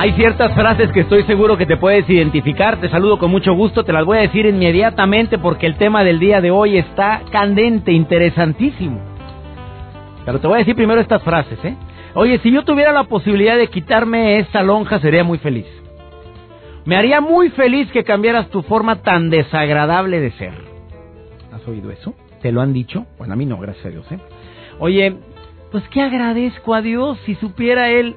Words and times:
Hay 0.00 0.12
ciertas 0.12 0.54
frases 0.54 0.92
que 0.92 1.00
estoy 1.00 1.24
seguro 1.24 1.56
que 1.56 1.66
te 1.66 1.76
puedes 1.76 2.08
identificar. 2.08 2.80
Te 2.80 2.88
saludo 2.88 3.18
con 3.18 3.32
mucho 3.32 3.52
gusto. 3.54 3.82
Te 3.82 3.92
las 3.92 4.04
voy 4.04 4.18
a 4.18 4.20
decir 4.20 4.46
inmediatamente 4.46 5.38
porque 5.38 5.66
el 5.66 5.74
tema 5.74 6.04
del 6.04 6.20
día 6.20 6.40
de 6.40 6.52
hoy 6.52 6.78
está 6.78 7.22
candente, 7.32 7.90
interesantísimo. 7.90 9.00
Pero 10.24 10.38
te 10.38 10.46
voy 10.46 10.54
a 10.54 10.58
decir 10.58 10.76
primero 10.76 11.00
estas 11.00 11.20
frases, 11.24 11.58
¿eh? 11.64 11.74
Oye, 12.14 12.38
si 12.44 12.52
yo 12.52 12.62
tuviera 12.62 12.92
la 12.92 13.08
posibilidad 13.08 13.56
de 13.56 13.66
quitarme 13.66 14.38
esta 14.38 14.62
lonja, 14.62 15.00
sería 15.00 15.24
muy 15.24 15.38
feliz. 15.38 15.66
Me 16.84 16.96
haría 16.96 17.20
muy 17.20 17.50
feliz 17.50 17.90
que 17.90 18.04
cambiaras 18.04 18.50
tu 18.50 18.62
forma 18.62 19.02
tan 19.02 19.30
desagradable 19.30 20.20
de 20.20 20.30
ser. 20.30 20.54
¿Has 21.52 21.66
oído 21.66 21.90
eso? 21.90 22.14
¿Te 22.40 22.52
lo 22.52 22.60
han 22.60 22.72
dicho? 22.72 23.06
Bueno, 23.18 23.32
a 23.32 23.36
mí 23.36 23.46
no, 23.46 23.58
gracias 23.58 23.86
a 23.86 23.88
Dios, 23.88 24.12
¿eh? 24.12 24.20
Oye, 24.78 25.16
pues 25.72 25.82
qué 25.88 26.02
agradezco 26.02 26.72
a 26.76 26.82
Dios 26.82 27.18
si 27.26 27.34
supiera 27.34 27.90
Él 27.90 28.14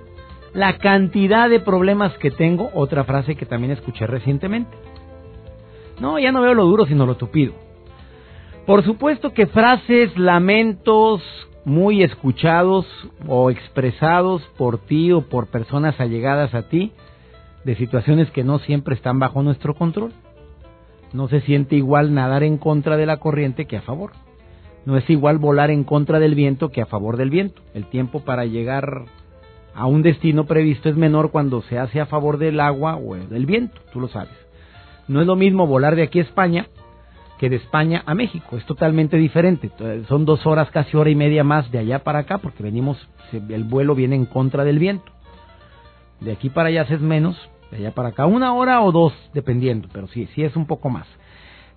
la 0.54 0.78
cantidad 0.78 1.50
de 1.50 1.60
problemas 1.60 2.18
que 2.18 2.32
tengo, 2.32 2.70
otra 2.74 3.04
frase 3.04 3.36
que 3.36 3.46
también 3.46 3.72
escuché 3.72 4.08
recientemente. 4.08 4.72
No, 6.00 6.20
ya 6.20 6.32
no 6.32 6.42
veo 6.42 6.54
lo 6.54 6.66
duro, 6.66 6.86
sino 6.86 7.06
lo 7.06 7.16
tupido. 7.16 7.54
Por 8.66 8.84
supuesto 8.84 9.34
que 9.34 9.48
frases, 9.48 10.18
lamentos 10.18 11.22
muy 11.64 12.04
escuchados 12.04 12.86
o 13.28 13.50
expresados 13.52 14.42
por 14.58 14.80
ti 14.80 15.12
o 15.12 15.22
por 15.22 15.48
personas 15.48 16.00
allegadas 16.00 16.54
a 16.54 16.64
ti, 16.64 16.92
de 17.64 17.76
situaciones 17.76 18.32
que 18.32 18.44
no 18.44 18.60
siempre 18.60 18.96
están 18.96 19.20
bajo 19.20 19.44
nuestro 19.44 19.76
control. 19.76 20.12
No 21.14 21.28
se 21.28 21.42
siente 21.42 21.76
igual 21.76 22.14
nadar 22.14 22.44
en 22.44 22.58
contra 22.58 22.98
de 22.98 23.06
la 23.06 23.18
corriente 23.18 23.66
que 23.66 23.78
a 23.78 23.82
favor. 23.82 24.12
No 24.86 24.98
es 24.98 25.08
igual 25.10 25.38
volar 25.38 25.70
en 25.70 25.84
contra 25.84 26.20
del 26.20 26.34
viento 26.34 26.70
que 26.70 26.82
a 26.82 26.88
favor 26.88 27.18
del 27.18 27.30
viento. 27.30 27.62
El 27.74 27.86
tiempo 27.86 28.22
para 28.22 28.46
llegar 28.46 29.06
a 29.74 29.86
un 29.86 30.02
destino 30.02 30.46
previsto 30.46 30.90
es 30.90 30.96
menor 30.96 31.32
cuando 31.32 31.62
se 31.64 31.80
hace 31.80 32.00
a 32.02 32.06
favor 32.06 32.38
del 32.38 32.60
agua 32.60 32.98
o 32.98 33.16
del 33.16 33.46
viento, 33.46 33.80
tú 33.94 34.00
lo 34.00 34.08
sabes. 34.08 34.34
No 35.08 35.22
es 35.22 35.28
lo 35.28 35.36
mismo 35.36 35.68
volar 35.68 35.96
de 35.96 36.04
aquí 36.04 36.20
a 36.20 36.24
España 36.24 36.68
que 37.42 37.50
de 37.50 37.56
España 37.56 38.04
a 38.06 38.14
México, 38.14 38.56
es 38.56 38.64
totalmente 38.68 39.18
diferente. 39.18 39.72
Son 40.08 40.26
dos 40.26 40.46
horas, 40.46 40.70
casi 40.70 40.96
hora 40.96 41.10
y 41.10 41.16
media 41.16 41.44
más 41.44 41.72
de 41.72 41.80
allá 41.80 42.04
para 42.04 42.20
acá, 42.20 42.38
porque 42.38 42.62
venimos, 42.62 43.00
el 43.32 43.64
vuelo 43.64 43.96
viene 43.96 44.16
en 44.16 44.28
contra 44.28 44.64
del 44.64 44.78
viento. 44.78 45.12
De 46.20 46.34
aquí 46.34 46.52
para 46.52 46.70
allá 46.70 46.84
es 46.84 47.02
menos, 47.02 47.36
de 47.72 47.78
allá 47.78 47.96
para 47.96 48.10
acá 48.10 48.28
una 48.28 48.54
hora 48.54 48.84
o 48.84 48.92
dos, 48.92 49.14
dependiendo, 49.34 49.88
pero 49.92 50.08
sí, 50.10 50.28
sí 50.36 50.44
es 50.44 50.56
un 50.56 50.68
poco 50.68 50.92
más. 50.92 51.08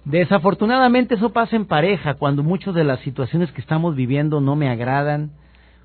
Desafortunadamente 0.05 1.15
eso 1.15 1.33
pasa 1.33 1.57
en 1.57 1.65
pareja, 1.65 2.13
cuando 2.13 2.43
muchas 2.43 2.75
de 2.75 2.85
las 2.85 3.01
situaciones 3.01 3.51
que 3.53 3.63
estamos 3.63 3.97
viviendo 3.97 4.43
no 4.43 4.57
me 4.57 4.69
agradan, 4.69 5.31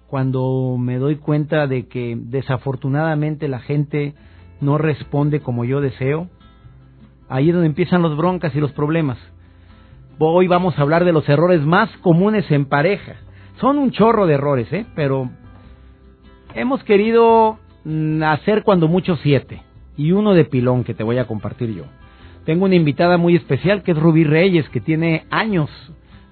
cuando 0.09 0.75
me 0.79 0.97
doy 0.97 1.17
cuenta 1.17 1.67
de 1.67 1.87
que 1.87 2.17
desafortunadamente 2.19 3.47
la 3.47 3.59
gente 3.59 4.15
no 4.59 4.77
responde 4.79 5.39
como 5.41 5.65
yo 5.65 5.81
deseo, 5.81 6.27
ahí 7.29 7.49
es 7.49 7.53
donde 7.53 7.67
empiezan 7.67 8.01
los 8.01 8.17
broncas 8.17 8.55
y 8.55 8.59
los 8.59 8.71
problemas. 8.71 9.19
Hoy 10.17 10.47
vamos 10.47 10.77
a 10.77 10.81
hablar 10.81 11.05
de 11.05 11.13
los 11.13 11.29
errores 11.29 11.61
más 11.61 11.89
comunes 11.97 12.49
en 12.49 12.65
pareja. 12.65 13.17
Son 13.61 13.77
un 13.77 13.91
chorro 13.91 14.25
de 14.25 14.33
errores, 14.33 14.71
¿eh? 14.73 14.85
Pero 14.95 15.29
hemos 16.55 16.83
querido 16.83 17.59
mm, 17.85 18.23
hacer 18.23 18.63
cuando 18.63 18.87
mucho 18.87 19.15
siete 19.17 19.61
y 19.95 20.11
uno 20.11 20.33
de 20.33 20.45
pilón 20.45 20.83
que 20.83 20.95
te 20.95 21.03
voy 21.03 21.19
a 21.19 21.27
compartir 21.27 21.73
yo. 21.73 21.83
Tengo 22.45 22.65
una 22.65 22.75
invitada 22.75 23.17
muy 23.17 23.35
especial 23.35 23.83
que 23.83 23.91
es 23.91 23.97
Rubí 23.97 24.23
Reyes, 24.23 24.67
que 24.69 24.81
tiene 24.81 25.25
años 25.29 25.69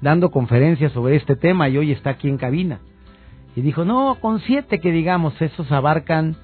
dando 0.02 0.32
conferencias 0.32 0.92
sobre 0.94 1.16
este 1.16 1.36
tema 1.36 1.70
y 1.70 1.78
hoy 1.78 1.92
está 1.92 2.10
aquí 2.12 2.28
en 2.28 2.38
cabina. 2.38 2.80
Y 3.58 3.62
dijo, 3.64 3.86
no, 3.86 4.20
con 4.22 4.40
siete 4.42 4.80
que 4.80 4.92
digamos, 4.92 5.42
esos 5.42 5.72
abarcan, 5.72 6.36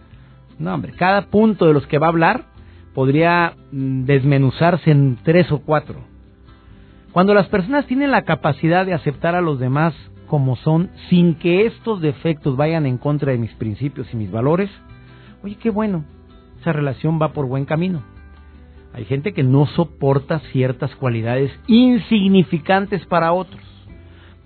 no 0.57 0.73
hombre, 0.73 0.93
cada 0.93 1.27
punto 1.27 1.67
de 1.67 1.73
los 1.73 1.85
que 1.85 1.99
va 1.99 2.07
a 2.07 2.09
hablar 2.09 2.45
podría 2.95 3.53
mm, 3.71 4.05
desmenuzarse 4.05 4.89
en 4.89 5.19
tres 5.21 5.51
o 5.51 5.59
cuatro. 5.59 5.99
Cuando 7.11 7.35
las 7.35 7.47
personas 7.49 7.85
tienen 7.85 8.09
la 8.09 8.23
capacidad 8.23 8.83
de 8.83 8.95
aceptar 8.95 9.35
a 9.35 9.41
los 9.41 9.59
demás 9.59 9.93
como 10.25 10.55
son, 10.55 10.89
sin 11.11 11.35
que 11.35 11.67
estos 11.67 12.01
defectos 12.01 12.57
vayan 12.57 12.87
en 12.87 12.97
contra 12.97 13.31
de 13.31 13.37
mis 13.37 13.53
principios 13.53 14.11
y 14.11 14.17
mis 14.17 14.31
valores, 14.31 14.71
oye, 15.43 15.55
qué 15.61 15.69
bueno, 15.69 16.05
esa 16.61 16.73
relación 16.73 17.19
va 17.21 17.31
por 17.31 17.45
buen 17.45 17.65
camino. 17.65 18.01
Hay 18.91 19.05
gente 19.05 19.33
que 19.33 19.43
no 19.43 19.67
soporta 19.67 20.39
ciertas 20.51 20.95
cualidades 20.95 21.51
insignificantes 21.67 23.05
para 23.05 23.33
otros. 23.33 23.61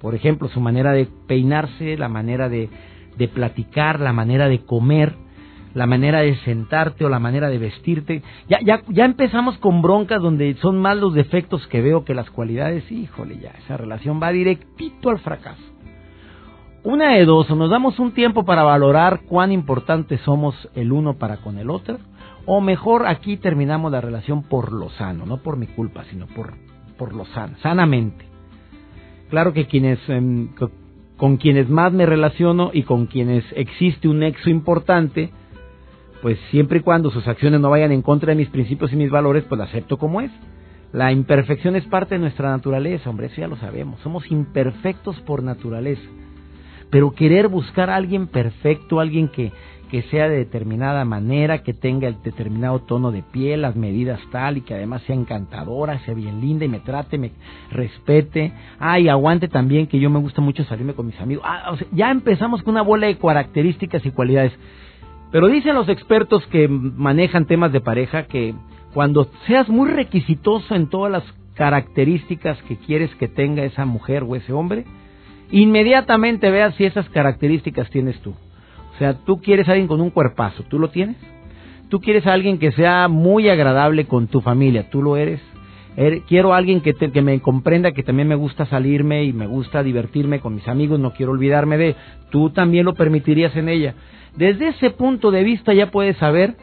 Por 0.02 0.16
ejemplo, 0.16 0.47
su 0.50 0.59
manera 0.59 0.91
de 0.91 1.08
peinarse, 1.28 1.97
la 1.97 2.09
manera 2.09 2.50
de, 2.50 2.69
de 3.18 3.28
platicar, 3.28 4.00
la 4.00 4.13
manera 4.13 4.47
de 4.47 4.59
comer, 4.59 5.13
la 5.74 5.85
manera 5.85 6.22
de 6.22 6.35
sentarte 6.38 7.06
o 7.06 7.09
la 7.09 7.19
manera 7.19 7.50
de 7.50 7.58
vestirte. 7.58 8.24
Ya, 8.50 8.59
ya, 8.63 8.81
ya 8.90 9.06
empezamos 9.06 9.58
con 9.58 9.81
broncas 9.81 10.22
donde 10.22 10.56
son 10.56 10.80
más 10.80 10.97
los 10.97 11.13
defectos 11.13 11.66
que 11.68 11.81
veo 11.81 12.03
que 12.03 12.16
las 12.16 12.30
cualidades. 12.30 12.91
Híjole, 12.91 13.38
ya, 13.38 13.52
esa 13.63 13.78
relación 13.78 14.22
va 14.22 14.31
directito 14.31 15.09
al 15.09 15.19
fracaso. 15.19 15.62
Una 16.84 17.16
de 17.16 17.25
dos, 17.25 17.50
o 17.52 17.56
nos 17.56 17.69
damos 17.69 18.00
un 18.00 18.14
tiempo 18.14 18.46
para 18.46 18.64
valorar 18.64 19.22
cuán 19.28 19.52
importantes 19.52 20.22
somos 20.22 20.56
el 20.74 20.91
uno 20.91 21.16
para 21.16 21.38
con 21.38 21.58
el 21.58 21.69
otro, 21.69 21.97
o 22.46 22.62
mejor 22.62 23.08
aquí 23.08 23.35
terminamos 23.35 23.91
la 23.91 24.00
relación 24.00 24.44
por 24.44 24.72
lo 24.72 24.90
sano, 24.91 25.25
no 25.25 25.38
por 25.38 25.58
mi 25.58 25.68
culpa, 25.68 26.06
sino 26.09 26.28
por, 26.28 26.53
por 26.97 27.14
lo 27.14 27.25
sano, 27.25 27.58
sanamente. 27.62 28.27
Claro 29.30 29.54
que 29.54 29.66
quienes 29.66 30.00
em, 30.08 30.50
con 31.18 31.38
quienes 31.38 31.68
más 31.68 31.92
me 31.92 32.06
relaciono 32.06 32.70
y 32.74 32.84
con 32.84 33.08
quienes 33.08 33.44
existe 33.56 34.08
un 34.08 34.20
nexo 34.20 34.50
importante, 34.50 35.32
pues 36.22 36.40
siempre 36.52 36.80
y 36.80 36.82
cuando 36.82 37.12
sus 37.12 37.28
acciones 37.28 37.60
no 37.60 37.70
vayan 37.70 37.92
en 37.92 38.04
contra 38.04 38.30
de 38.30 38.36
mis 38.36 38.50
principios 38.50 38.94
y 38.94 38.96
mis 38.96 39.10
valores, 39.10 39.44
pues 39.50 39.58
la 39.58 39.66
acepto 39.66 39.98
como 39.98 40.22
es. 40.22 40.32
La 40.94 41.12
imperfección 41.12 41.76
es 41.76 41.86
parte 41.86 42.16
de 42.16 42.20
nuestra 42.20 42.50
naturaleza, 42.50 43.10
hombre, 43.10 43.28
eso 43.28 43.42
ya 43.42 43.48
lo 43.48 43.58
sabemos. 43.58 44.00
Somos 44.02 44.32
imperfectos 44.32 45.20
por 45.22 45.44
naturaleza. 45.44 46.02
Pero 46.90 47.12
querer 47.12 47.50
buscar 47.50 47.90
a 47.90 47.96
alguien 47.96 48.28
perfecto, 48.28 49.00
alguien 49.00 49.28
que, 49.28 49.52
que 49.90 50.03
sea 50.03 50.30
de 50.30 50.38
determinada 50.38 51.06
manera, 51.06 51.64
que 51.64 51.74
tenga 51.74 52.08
el 52.08 52.22
determinado 52.22 52.80
tono 52.80 53.12
de 53.12 53.24
piel, 53.24 53.62
las 53.62 53.75
medidas 53.75 54.20
tal 54.31 54.58
y 54.58 54.62
que 54.62 54.74
además 54.74 55.02
sea 55.03 55.16
encantadora, 55.16 56.00
sea 56.00 56.14
bien 56.14 56.42
linda 56.42 56.66
y 56.66 56.68
me 56.68 56.80
trate, 56.80 57.18
me 57.18 57.31
respete. 57.72 58.53
Ay, 58.80 59.09
aguante 59.09 59.47
también 59.47 59.88
que 59.88 60.00
yo 60.00 60.09
me 60.09 60.20
gusta 60.20 60.42
mucho 60.42 60.64
salirme 60.66 60.94
con 60.94 61.08
mis 61.08 61.20
amigos. 61.20 61.44
Ah, 61.46 61.76
ya 61.92 62.12
empezamos 62.12 62.64
con 62.64 62.74
una 62.74 62.81
bola 62.81 63.08
de 63.08 63.18
características 63.18 64.06
y 64.06 64.12
cualidades. 64.12 64.53
Pero 65.31 65.47
dicen 65.47 65.76
los 65.76 65.90
expertos 65.90 66.46
que 66.47 66.68
manejan 66.68 67.46
temas 67.46 67.72
de 67.72 67.81
pareja 67.81 68.24
que 68.24 68.53
cuando 68.94 69.30
seas 69.46 69.68
muy 69.70 69.90
requisitoso 69.90 70.76
en 70.76 70.90
todas 70.90 71.12
las 71.12 71.24
características 71.56 72.62
que 72.64 72.78
quieres 72.78 73.14
que 73.16 73.28
tenga 73.28 73.64
esa 73.64 73.86
mujer 73.86 74.24
o 74.24 74.36
ese 74.36 74.53
hombre, 74.53 74.86
inmediatamente 75.52 76.52
veas 76.52 76.76
si 76.76 76.86
esas 76.86 77.09
características 77.09 77.90
tienes 77.90 78.20
tú. 78.22 78.36
O 78.97 78.99
sea, 78.99 79.14
tú 79.14 79.40
quieres 79.40 79.70
a 79.70 79.73
alguien 79.73 79.88
con 79.88 80.02
un 80.02 80.09
cuerpazo, 80.09 80.64
¿tú 80.64 80.79
lo 80.79 80.90
tienes? 80.90 81.17
Tú 81.88 82.02
quieres 82.02 82.26
a 82.26 82.34
alguien 82.34 82.58
que 82.58 82.72
sea 82.72 83.08
muy 83.08 83.47
agradable 83.47 84.05
con 84.05 84.26
tu 84.26 84.41
familia, 84.41 84.90
¿tú 84.90 85.03
lo 85.03 85.17
eres? 85.17 85.40
Er, 85.96 86.22
quiero 86.22 86.52
a 86.52 86.58
alguien 86.58 86.82
que, 86.82 86.96
que 86.96 87.22
me 87.22 87.40
comprenda 87.40 87.91
que 87.91 88.02
también 88.02 88.28
me 88.28 88.34
gusta 88.34 88.66
salirme 88.66 89.23
y 89.23 89.34
me 89.34 89.46
gusta 89.46 89.84
divertirme 89.84 90.40
con 90.40 90.55
mis 90.55 90.67
amigos, 90.67 90.99
no 90.99 91.14
quiero 91.14 91.34
olvidarme 91.34 91.78
de, 91.78 91.96
tú 92.32 92.49
también 92.49 92.85
lo 92.85 92.96
permitirías 92.96 93.55
en 93.55 93.70
ella. 93.70 93.94
Desde 94.35 94.70
ese 94.70 94.90
punto 94.90 95.29
de 95.29 95.44
vista 95.44 95.76
ya 95.76 95.91
puedes 95.91 96.17
saber 96.17 96.55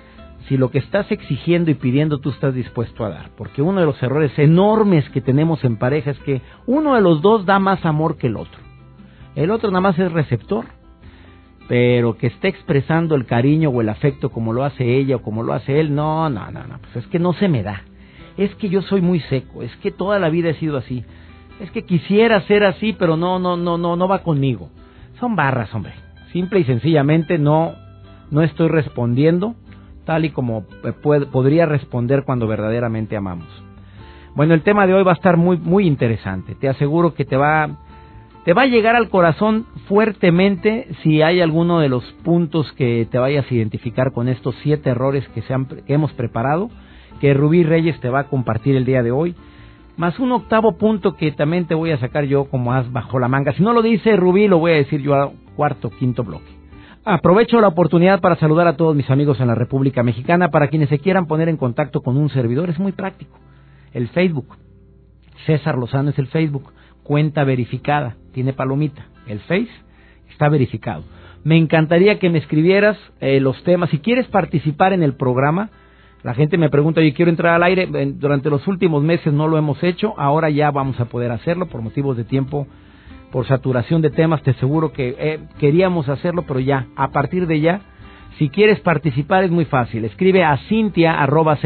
si 0.48 0.56
lo 0.56 0.72
que 0.72 0.78
estás 0.78 1.12
exigiendo 1.12 1.70
y 1.70 1.74
pidiendo 1.74 2.18
tú 2.18 2.30
estás 2.30 2.52
dispuesto 2.52 3.04
a 3.04 3.10
dar. 3.10 3.30
Porque 3.36 3.62
uno 3.62 3.78
de 3.78 3.86
los 3.86 4.02
errores 4.02 4.36
enormes 4.40 5.08
que 5.10 5.20
tenemos 5.20 5.62
en 5.62 5.76
pareja 5.76 6.10
es 6.10 6.18
que 6.18 6.42
uno 6.66 6.96
de 6.96 7.00
los 7.00 7.22
dos 7.22 7.46
da 7.46 7.60
más 7.60 7.84
amor 7.86 8.16
que 8.16 8.26
el 8.26 8.36
otro. 8.36 8.58
El 9.36 9.52
otro 9.52 9.70
nada 9.70 9.82
más 9.82 9.98
es 10.00 10.10
receptor 10.10 10.73
pero 11.68 12.16
que 12.16 12.26
esté 12.26 12.48
expresando 12.48 13.14
el 13.14 13.26
cariño 13.26 13.70
o 13.70 13.80
el 13.80 13.88
afecto 13.88 14.30
como 14.30 14.52
lo 14.52 14.64
hace 14.64 14.96
ella 14.96 15.16
o 15.16 15.22
como 15.22 15.42
lo 15.42 15.52
hace 15.52 15.80
él, 15.80 15.94
no, 15.94 16.28
no, 16.28 16.50
no, 16.50 16.64
no, 16.64 16.78
pues 16.78 16.96
es 16.96 17.06
que 17.06 17.18
no 17.18 17.32
se 17.32 17.48
me 17.48 17.62
da. 17.62 17.82
Es 18.36 18.54
que 18.56 18.68
yo 18.68 18.82
soy 18.82 19.00
muy 19.00 19.20
seco, 19.20 19.62
es 19.62 19.74
que 19.76 19.90
toda 19.90 20.18
la 20.18 20.28
vida 20.28 20.50
he 20.50 20.54
sido 20.54 20.76
así. 20.76 21.04
Es 21.60 21.70
que 21.70 21.84
quisiera 21.84 22.40
ser 22.42 22.64
así, 22.64 22.92
pero 22.92 23.16
no, 23.16 23.38
no, 23.38 23.56
no, 23.56 23.78
no, 23.78 23.96
no 23.96 24.08
va 24.08 24.22
conmigo. 24.22 24.70
Son 25.20 25.36
barras, 25.36 25.72
hombre. 25.74 25.92
Simple 26.32 26.60
y 26.60 26.64
sencillamente 26.64 27.38
no, 27.38 27.74
no 28.30 28.42
estoy 28.42 28.68
respondiendo 28.68 29.54
tal 30.04 30.24
y 30.24 30.30
como 30.30 30.64
podría 31.32 31.66
responder 31.66 32.24
cuando 32.24 32.46
verdaderamente 32.46 33.16
amamos. 33.16 33.48
Bueno, 34.34 34.54
el 34.54 34.62
tema 34.62 34.86
de 34.86 34.94
hoy 34.94 35.04
va 35.04 35.12
a 35.12 35.14
estar 35.14 35.36
muy 35.36 35.56
muy 35.56 35.86
interesante. 35.86 36.54
Te 36.54 36.68
aseguro 36.68 37.14
que 37.14 37.24
te 37.24 37.36
va 37.36 37.78
te 38.44 38.52
va 38.52 38.62
a 38.62 38.66
llegar 38.66 38.94
al 38.94 39.08
corazón 39.08 39.66
fuertemente 39.88 40.88
si 41.02 41.22
hay 41.22 41.40
alguno 41.40 41.80
de 41.80 41.88
los 41.88 42.04
puntos 42.22 42.70
que 42.72 43.08
te 43.10 43.18
vayas 43.18 43.50
a 43.50 43.54
identificar 43.54 44.12
con 44.12 44.28
estos 44.28 44.54
siete 44.62 44.90
errores 44.90 45.26
que, 45.28 45.42
se 45.42 45.54
han, 45.54 45.66
hemos 45.86 46.12
preparado, 46.12 46.70
que 47.20 47.32
Rubí 47.32 47.62
Reyes 47.62 47.98
te 48.00 48.10
va 48.10 48.20
a 48.20 48.28
compartir 48.28 48.76
el 48.76 48.84
día 48.84 49.02
de 49.02 49.12
hoy, 49.12 49.34
más 49.96 50.18
un 50.18 50.32
octavo 50.32 50.76
punto 50.76 51.16
que 51.16 51.32
también 51.32 51.66
te 51.66 51.74
voy 51.74 51.92
a 51.92 51.98
sacar 51.98 52.24
yo 52.24 52.44
como 52.44 52.72
as 52.72 52.90
bajo 52.92 53.18
la 53.18 53.28
manga. 53.28 53.52
Si 53.52 53.62
no 53.62 53.72
lo 53.72 53.80
dice 53.80 54.16
Rubí, 54.16 54.48
lo 54.48 54.58
voy 54.58 54.72
a 54.72 54.76
decir 54.76 55.00
yo 55.00 55.14
a 55.14 55.32
cuarto, 55.56 55.90
quinto 55.90 56.24
bloque. 56.24 56.52
Aprovecho 57.06 57.60
la 57.60 57.68
oportunidad 57.68 58.20
para 58.20 58.36
saludar 58.36 58.66
a 58.66 58.76
todos 58.76 58.96
mis 58.96 59.08
amigos 59.10 59.38
en 59.38 59.46
la 59.46 59.54
República 59.54 60.02
Mexicana. 60.02 60.48
Para 60.50 60.68
quienes 60.68 60.88
se 60.88 60.98
quieran 60.98 61.26
poner 61.26 61.48
en 61.48 61.58
contacto 61.58 62.00
con 62.00 62.16
un 62.16 62.30
servidor, 62.30 62.70
es 62.70 62.78
muy 62.78 62.92
práctico. 62.92 63.38
El 63.92 64.08
Facebook. 64.08 64.56
César 65.46 65.76
Lozano 65.76 66.10
es 66.10 66.18
el 66.18 66.26
Facebook. 66.26 66.72
Cuenta 67.04 67.44
verificada. 67.44 68.16
Tiene 68.32 68.52
palomita. 68.52 69.06
El 69.28 69.38
Face 69.40 69.68
está 70.30 70.48
verificado. 70.48 71.04
Me 71.44 71.56
encantaría 71.56 72.18
que 72.18 72.30
me 72.30 72.38
escribieras 72.38 72.98
eh, 73.20 73.38
los 73.38 73.62
temas. 73.62 73.90
Si 73.90 73.98
quieres 73.98 74.26
participar 74.26 74.92
en 74.92 75.04
el 75.04 75.14
programa, 75.14 75.70
la 76.24 76.34
gente 76.34 76.58
me 76.58 76.70
pregunta, 76.70 77.00
yo 77.00 77.14
quiero 77.14 77.30
entrar 77.30 77.54
al 77.54 77.62
aire. 77.62 77.86
Durante 77.86 78.50
los 78.50 78.66
últimos 78.66 79.04
meses 79.04 79.32
no 79.32 79.46
lo 79.46 79.58
hemos 79.58 79.80
hecho. 79.84 80.14
Ahora 80.18 80.50
ya 80.50 80.72
vamos 80.72 80.98
a 80.98 81.04
poder 81.04 81.30
hacerlo 81.30 81.66
por 81.66 81.82
motivos 81.82 82.16
de 82.16 82.24
tiempo 82.24 82.66
por 83.34 83.48
saturación 83.48 84.00
de 84.00 84.10
temas, 84.10 84.44
te 84.44 84.52
aseguro 84.52 84.92
que 84.92 85.16
eh, 85.18 85.40
queríamos 85.58 86.08
hacerlo, 86.08 86.44
pero 86.46 86.60
ya, 86.60 86.86
a 86.94 87.10
partir 87.10 87.48
de 87.48 87.58
ya, 87.58 87.80
si 88.38 88.48
quieres 88.48 88.78
participar 88.78 89.42
es 89.42 89.50
muy 89.50 89.64
fácil. 89.64 90.04
Escribe 90.04 90.44
a 90.44 90.56
cintia 90.68 91.20
arroba 91.20 91.58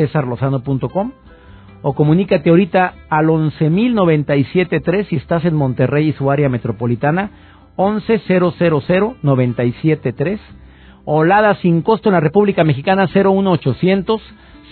o 1.82 1.94
comunícate 1.94 2.48
ahorita 2.50 2.94
al 3.08 3.26
11.097.3 3.26 5.08
si 5.08 5.16
estás 5.16 5.44
en 5.44 5.54
Monterrey 5.54 6.08
y 6.08 6.12
su 6.12 6.30
área 6.30 6.48
metropolitana, 6.48 7.30
11.000.973 7.76 10.38
o 11.04 11.24
Lada 11.24 11.56
sin 11.56 11.82
costo 11.82 12.08
en 12.08 12.14
la 12.14 12.20
República 12.20 12.64
Mexicana 12.64 13.06
01800 13.06 14.22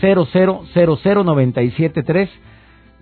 0000973 0.01 2.29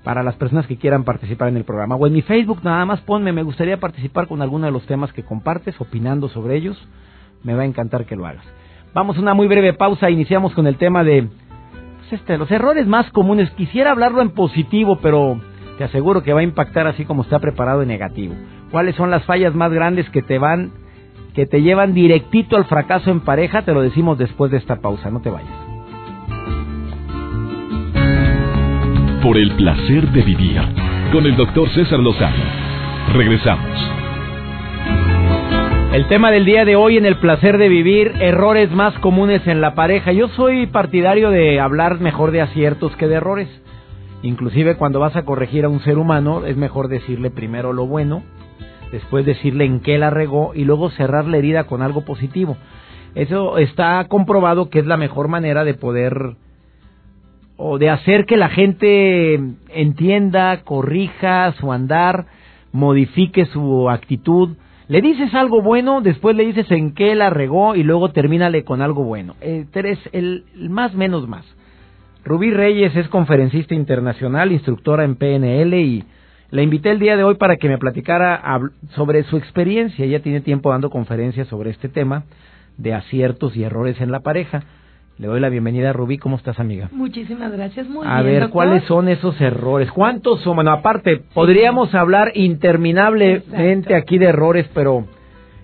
para 0.05 0.23
las 0.23 0.37
personas 0.37 0.67
que 0.67 0.77
quieran 0.77 1.05
participar 1.05 1.49
en 1.49 1.57
el 1.57 1.65
programa. 1.65 1.97
O 1.97 2.07
en 2.07 2.13
mi 2.13 2.23
Facebook 2.23 2.61
nada 2.63 2.85
más 2.85 3.01
ponme, 3.01 3.33
me 3.33 3.43
gustaría 3.43 3.81
participar 3.81 4.29
con 4.29 4.43
alguno 4.43 4.67
de 4.67 4.73
los 4.73 4.87
temas 4.87 5.13
que 5.13 5.25
compartes, 5.25 5.81
opinando 5.81 6.29
sobre 6.29 6.57
ellos. 6.57 6.77
Me 7.43 7.55
va 7.55 7.63
a 7.63 7.67
encantar 7.67 8.05
que 8.05 8.17
lo 8.17 8.27
hagas. 8.27 8.45
Vamos 8.93 9.17
a 9.17 9.21
una 9.21 9.35
muy 9.35 9.49
breve 9.49 9.73
pausa, 9.73 10.11
iniciamos 10.11 10.55
con 10.55 10.67
el 10.67 10.77
tema 10.77 11.03
de 11.03 11.29
este, 12.13 12.39
los 12.39 12.51
errores 12.51 12.87
más 12.87 13.11
comunes. 13.11 13.51
Quisiera 13.53 13.91
hablarlo 13.91 14.23
en 14.23 14.31
positivo, 14.31 14.99
pero 15.01 15.41
te 15.79 15.85
aseguro 15.85 16.23
que 16.23 16.33
va 16.33 16.41
a 16.41 16.45
impactar 16.45 16.87
así 16.87 17.05
como 17.05 17.23
está 17.23 17.39
preparado 17.39 17.83
en 17.83 17.89
negativo. 17.89 18.35
¿Cuáles 18.71 18.97
son 18.97 19.11
las 19.11 19.25
fallas 19.25 19.55
más 19.55 19.73
grandes 19.73 20.09
que 20.11 20.23
te 20.23 20.39
van 20.39 20.73
que 21.35 21.47
te 21.47 21.63
llevan 21.63 21.95
directito 21.95 22.57
al 22.57 22.65
fracaso 22.65 23.11
en 23.11 23.21
pareja? 23.21 23.63
Te 23.63 23.73
lo 23.73 23.83
decimos 23.83 24.19
después 24.19 24.51
de 24.53 24.59
esta 24.59 24.77
pausa, 24.77 25.11
no 25.11 25.21
te 25.21 25.31
vayas. 25.31 25.75
por 29.25 29.39
el 29.39 29.53
placer 29.53 30.07
de 30.13 30.21
vivir 30.21 30.61
con 31.11 31.25
el 31.25 31.35
doctor 31.35 31.67
César 31.71 31.99
Lozano. 31.99 32.45
Regresamos. 33.15 34.04
El 35.95 36.09
tema 36.09 36.33
del 36.33 36.45
día 36.45 36.65
de 36.65 36.75
hoy 36.75 36.97
en 36.97 37.07
el 37.07 37.19
placer 37.19 37.57
de 37.57 37.69
vivir, 37.69 38.15
errores 38.19 38.69
más 38.73 38.99
comunes 38.99 39.47
en 39.47 39.61
la 39.61 39.77
pareja. 39.77 40.11
Yo 40.11 40.27
soy 40.27 40.67
partidario 40.67 41.31
de 41.31 41.61
hablar 41.61 42.01
mejor 42.01 42.33
de 42.33 42.41
aciertos 42.41 42.97
que 42.97 43.07
de 43.07 43.15
errores. 43.15 43.49
Inclusive 44.21 44.75
cuando 44.75 44.99
vas 44.99 45.15
a 45.15 45.25
corregir 45.25 45.65
a 45.65 45.69
un 45.69 45.79
ser 45.83 45.99
humano 45.99 46.47
es 46.47 46.57
mejor 46.57 46.89
decirle 46.89 47.31
primero 47.31 47.73
lo 47.73 47.87
bueno, 47.87 48.25
después 48.91 49.25
decirle 49.25 49.67
en 49.67 49.79
qué 49.79 49.97
la 49.97 50.11
regó 50.11 50.51
y 50.53 50.65
luego 50.65 50.91
cerrar 50.91 51.27
la 51.27 51.37
herida 51.37 51.69
con 51.69 51.81
algo 51.81 52.05
positivo. 52.05 52.57
Eso 53.15 53.59
está 53.59 54.05
comprobado 54.09 54.71
que 54.71 54.81
es 54.81 54.87
la 54.87 54.97
mejor 54.97 55.29
manera 55.29 55.63
de 55.63 55.75
poder 55.75 56.35
o 57.57 57.79
de 57.79 57.91
hacer 57.91 58.27
que 58.27 58.37
la 58.37 58.49
gente 58.49 59.41
entienda, 59.69 60.63
corrija 60.65 61.53
su 61.53 61.71
andar, 61.71 62.27
modifique 62.73 63.47
su 63.47 63.89
actitud. 63.89 64.57
Le 64.87 65.01
dices 65.01 65.33
algo 65.35 65.63
bueno, 65.63 66.03
después 66.03 66.37
le 66.37 66.45
dices 66.45 66.71
en 66.71 66.93
qué 66.95 67.15
la 67.15 67.31
regó 67.31 67.75
y 67.75 67.83
luego 67.83 68.11
termínale 68.11 68.65
con 68.65 68.83
algo 68.83 69.03
bueno. 69.05 69.35
Eh, 69.41 69.65
tres, 69.71 69.99
el, 70.13 70.45
más 70.69 70.95
menos 70.95 71.27
más. 71.27 71.47
Rubí 72.25 72.51
Reyes 72.51 72.95
es 72.95 73.09
conferencista 73.09 73.75
internacional, 73.75 74.53
instructora 74.53 75.05
en 75.05 75.17
PNL 75.17 75.75
y 75.75 76.05
la 76.51 76.63
invité 76.63 76.91
el 76.91 76.99
día 76.99 77.17
de 77.17 77.25
hoy 77.25 77.37
para 77.37 77.57
que 77.57 77.69
me 77.69 77.79
platicara 77.79 78.61
sobre 78.95 79.25
su 79.25 79.37
experiencia. 79.37 80.05
Ella 80.05 80.23
tiene 80.23 80.41
tiempo 80.41 80.71
dando 80.71 80.91
conferencias 80.91 81.49
sobre 81.49 81.71
este 81.71 81.89
tema 81.89 82.25
de 82.77 82.95
aciertos 82.95 83.57
y 83.57 83.65
errores 83.65 84.01
en 84.01 84.11
la 84.11 84.21
pareja. 84.21 84.65
Le 85.17 85.29
doy 85.29 85.39
la 85.39 85.49
bienvenida 85.49 85.91
a 85.91 85.93
Rubí. 85.93 86.19
¿Cómo 86.19 86.37
estás, 86.37 86.59
amiga? 86.59 86.89
Muchísimas 86.91 87.53
gracias. 87.53 87.89
Muy 87.89 88.05
a 88.05 88.21
ver, 88.23 88.49
¿cuáles 88.49 88.83
son 88.85 89.09
esos 89.09 89.41
errores? 89.41 89.93
¿Cuántos 89.93 90.41
son? 90.41 90.57
Bueno, 90.57 90.73
aparte, 90.73 91.23
podríamos 91.33 91.95
hablar 91.95 92.33
interminablemente 92.35 93.95
aquí 93.95 94.19
de 94.19 94.27
errores, 94.27 94.69
pero 94.75 95.07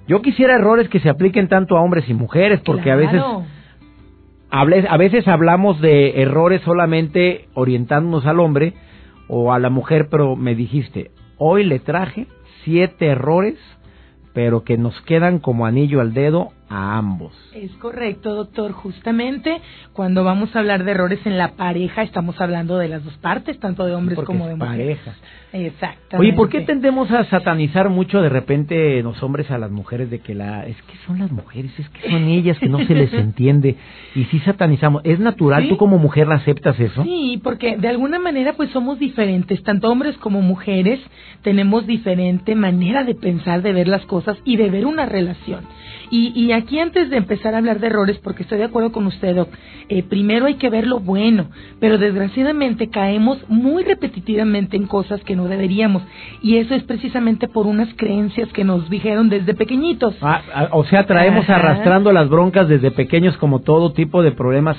yo 0.07 0.23
quisiera 0.23 0.55
errores 0.55 0.89
que 0.89 1.01
se 1.01 1.09
apliquen 1.09 1.49
tanto 1.49 1.77
a 1.77 1.83
hombres 1.83 2.09
y 2.09 2.15
mujeres, 2.15 2.61
porque 2.65 2.93
a 2.93 2.97
veces 2.97 3.23
a 4.53 4.97
veces 4.97 5.27
hablamos 5.27 5.81
de 5.81 6.23
errores 6.23 6.61
solamente 6.63 7.49
orientándonos 7.55 8.27
al 8.27 8.39
hombre 8.39 8.75
o 9.27 9.53
a 9.53 9.59
la 9.59 9.71
mujer, 9.71 10.07
pero 10.11 10.37
me 10.37 10.55
dijiste, 10.55 11.11
hoy 11.39 11.65
le 11.65 11.81
traje 11.81 12.29
siete 12.63 13.07
errores, 13.07 13.57
pero 14.33 14.63
que 14.63 14.79
nos 14.79 15.01
quedan 15.03 15.41
como 15.41 15.67
anillo 15.67 16.01
al 16.01 16.15
dedo 16.15 16.53
a 16.71 16.97
ambos. 16.97 17.33
Es 17.53 17.73
correcto, 17.73 18.35
doctor. 18.35 18.73
Justamente 18.73 19.61
cuando 19.93 20.25
vamos 20.25 20.55
a 20.55 20.61
hablar 20.61 20.85
de 20.85 20.93
errores 20.93 21.19
en 21.27 21.37
la 21.37 21.57
pareja, 21.57 22.03
estamos 22.03 22.41
hablando 22.41 22.79
de 22.79 22.89
las 22.89 23.05
dos 23.05 23.17
partes, 23.19 23.59
tanto 23.59 23.85
de 23.85 23.95
hombres 23.95 24.19
como 24.21 24.47
de 24.47 24.55
mujeres. 24.55 24.99
Parejas. 24.99 25.17
Exactamente. 25.53 26.17
Oye, 26.17 26.33
¿por 26.33 26.49
qué 26.49 26.61
tendemos 26.61 27.11
a 27.11 27.25
satanizar 27.25 27.89
mucho 27.89 28.23
de 28.23 28.29
repente 28.29 29.03
los 29.03 29.21
hombres 29.23 29.51
a 29.51 29.59
las 29.59 29.71
mujeres 29.71 30.09
de 30.09 30.21
que 30.21 30.35
la 30.35 30.65
es 30.67 30.77
que 30.83 30.97
son 31.07 31.19
las 31.19 31.33
mujeres, 31.33 31.73
es 31.79 31.89
que 31.89 32.09
son 32.09 32.25
ellas 32.25 32.59
que 32.59 32.69
no 32.69 32.79
se 32.87 32.95
les 32.95 33.13
entiende 33.15 33.77
y 34.15 34.25
sí 34.25 34.39
satanizamos? 34.41 35.03
¿Es 35.05 35.19
natural 35.19 35.69
tú 35.69 35.77
como 35.77 35.99
mujer 35.99 36.29
la 36.29 36.37
aceptas 36.37 36.79
eso? 36.79 37.03
Sí, 37.03 37.41
porque 37.43 37.77
de 37.77 37.89
alguna 37.89 38.19
manera 38.19 38.53
pues 38.53 38.71
somos 38.71 38.99
diferentes, 38.99 39.63
tanto 39.65 39.91
hombres 39.91 40.17
como 40.19 40.41
mujeres 40.41 41.01
tenemos 41.43 41.87
diferente 41.87 42.55
manera 42.55 43.03
de 43.05 43.15
pensar, 43.15 43.63
de 43.63 43.73
ver 43.73 43.89
las 43.89 44.05
cosas 44.07 44.39
y 44.45 44.57
de 44.57 44.71
ver 44.71 44.87
una 44.87 45.07
relación. 45.07 45.65
Y, 46.11 46.33
y 46.35 46.53
aquí 46.53 46.79
antes 46.79 47.09
de 47.09 47.17
empezar 47.17 47.55
a 47.55 47.59
hablar 47.59 47.79
de 47.79 47.87
errores, 47.87 48.19
porque 48.19 48.43
estoy 48.43 48.59
de 48.59 48.65
acuerdo 48.65 48.91
con 48.91 49.07
usted, 49.07 49.47
eh, 49.89 50.03
primero 50.03 50.47
hay 50.47 50.55
que 50.55 50.69
ver 50.69 50.87
lo 50.87 50.99
bueno, 50.99 51.51
pero 51.79 51.99
desgraciadamente 51.99 52.91
caemos 52.91 53.39
muy 53.49 53.85
repetitivamente 53.85 54.77
en 54.77 54.87
cosas 54.87 55.21
que 55.23 55.37
no 55.37 55.40
deberíamos. 55.49 56.03
Y 56.43 56.57
eso 56.57 56.75
es 56.75 56.83
precisamente 56.85 57.49
por 57.49 57.67
unas 57.67 57.89
creencias 57.97 58.49
que 58.53 58.65
nos 58.65 58.89
dijeron 58.91 59.29
desde 59.29 59.55
pequeñitos. 59.55 60.15
Ah, 60.21 60.43
ah, 60.55 60.69
o 60.73 60.85
sea, 60.85 61.07
traemos 61.07 61.49
arrastrando 61.49 62.13
las 62.13 62.29
broncas 62.29 62.69
desde 62.69 62.91
pequeños 62.91 63.37
como 63.37 63.61
todo 63.61 63.93
tipo 63.93 64.23
de 64.23 64.33
problemas 64.33 64.77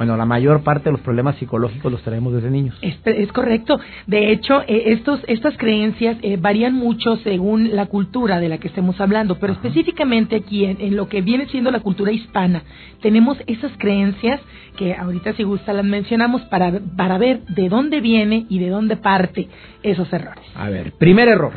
bueno, 0.00 0.16
la 0.16 0.24
mayor 0.24 0.62
parte 0.62 0.84
de 0.84 0.92
los 0.92 1.02
problemas 1.02 1.36
psicológicos 1.36 1.92
los 1.92 2.00
traemos 2.00 2.32
desde 2.32 2.50
niños. 2.50 2.74
Es, 2.80 2.98
es 3.04 3.30
correcto. 3.32 3.78
De 4.06 4.32
hecho, 4.32 4.62
eh, 4.62 4.84
estos, 4.92 5.20
estas 5.28 5.58
creencias 5.58 6.16
eh, 6.22 6.38
varían 6.40 6.72
mucho 6.72 7.16
según 7.18 7.76
la 7.76 7.84
cultura 7.84 8.40
de 8.40 8.48
la 8.48 8.56
que 8.56 8.68
estemos 8.68 8.98
hablando, 8.98 9.38
pero 9.38 9.52
específicamente 9.52 10.36
aquí 10.36 10.64
en, 10.64 10.96
lo 10.96 11.06
que 11.10 11.20
viene 11.20 11.48
siendo 11.48 11.70
la 11.70 11.80
cultura 11.80 12.12
hispana, 12.12 12.62
tenemos 13.02 13.36
esas 13.46 13.72
creencias 13.76 14.40
que 14.78 14.94
ahorita 14.94 15.34
si 15.34 15.42
gusta 15.42 15.74
las 15.74 15.84
mencionamos 15.84 16.40
para, 16.46 16.80
para 16.96 17.18
ver 17.18 17.42
de 17.48 17.68
dónde 17.68 18.00
viene 18.00 18.46
y 18.48 18.58
de 18.58 18.70
dónde 18.70 18.96
parte 18.96 19.48
esos 19.82 20.10
errores. 20.14 20.44
A 20.54 20.70
ver, 20.70 20.92
primer 20.92 21.28
error. 21.28 21.52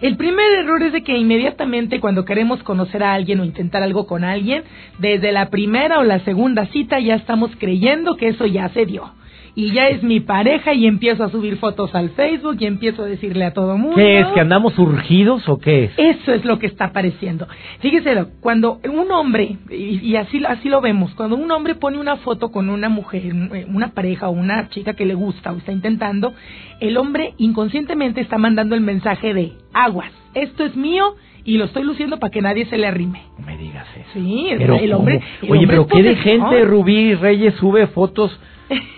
El 0.00 0.16
primer 0.16 0.52
error 0.52 0.82
es 0.82 0.92
de 0.92 1.02
que 1.02 1.16
inmediatamente 1.16 2.00
cuando 2.00 2.24
queremos 2.24 2.62
conocer 2.62 3.02
a 3.02 3.14
alguien 3.14 3.40
o 3.40 3.44
intentar 3.44 3.82
algo 3.82 4.06
con 4.06 4.22
alguien, 4.22 4.62
desde 4.98 5.32
la 5.32 5.50
primera 5.50 5.98
o 5.98 6.04
la 6.04 6.20
segunda 6.20 6.66
cita 6.66 7.00
ya 7.00 7.16
estamos 7.16 7.50
creyendo 7.58 7.77
que 8.18 8.28
eso 8.28 8.46
ya 8.46 8.68
se 8.70 8.86
dio 8.86 9.18
y 9.58 9.72
ya 9.72 9.88
es 9.88 10.04
mi 10.04 10.20
pareja 10.20 10.72
y 10.72 10.86
empiezo 10.86 11.24
a 11.24 11.30
subir 11.30 11.56
fotos 11.56 11.92
al 11.92 12.10
Facebook 12.10 12.58
y 12.60 12.66
empiezo 12.66 13.02
a 13.02 13.06
decirle 13.06 13.44
a 13.44 13.52
todo 13.52 13.76
mundo. 13.76 13.96
¿Qué 13.96 14.20
es? 14.20 14.26
¿Que 14.28 14.38
andamos 14.38 14.78
urgidos 14.78 15.48
o 15.48 15.58
qué 15.58 15.86
es? 15.86 15.92
Eso 15.96 16.32
es 16.32 16.44
lo 16.44 16.60
que 16.60 16.68
está 16.68 16.84
apareciendo. 16.84 17.48
Fíjese, 17.80 18.24
cuando 18.40 18.78
un 18.88 19.10
hombre, 19.10 19.56
y, 19.68 20.14
así, 20.14 20.40
así 20.46 20.68
lo 20.68 20.80
vemos, 20.80 21.12
cuando 21.16 21.34
un 21.34 21.50
hombre 21.50 21.74
pone 21.74 21.98
una 21.98 22.18
foto 22.18 22.52
con 22.52 22.70
una 22.70 22.88
mujer, 22.88 23.32
una 23.66 23.88
pareja 23.94 24.28
o 24.28 24.30
una 24.30 24.68
chica 24.68 24.94
que 24.94 25.04
le 25.04 25.14
gusta 25.14 25.50
o 25.50 25.56
está 25.56 25.72
intentando, 25.72 26.34
el 26.78 26.96
hombre 26.96 27.34
inconscientemente 27.38 28.20
está 28.20 28.38
mandando 28.38 28.76
el 28.76 28.80
mensaje 28.80 29.34
de 29.34 29.54
aguas, 29.72 30.12
esto 30.34 30.66
es 30.66 30.76
mío 30.76 31.16
y 31.48 31.56
lo 31.56 31.64
estoy 31.64 31.82
luciendo 31.82 32.18
para 32.18 32.30
que 32.30 32.42
nadie 32.42 32.66
se 32.66 32.76
le 32.76 32.86
arrime. 32.86 33.22
No 33.38 33.46
me 33.46 33.56
digas 33.56 33.86
eso. 33.96 34.10
Sí, 34.12 34.48
Pero 34.58 34.76
el 34.76 34.92
hombre. 34.92 35.22
Oye, 35.40 35.52
hombre 35.52 35.66
pero 35.66 35.86
qué 35.86 36.02
de 36.02 36.16
gente, 36.16 36.62
Rubí 36.66 37.14
Reyes 37.14 37.54
sube 37.54 37.86
fotos 37.86 38.38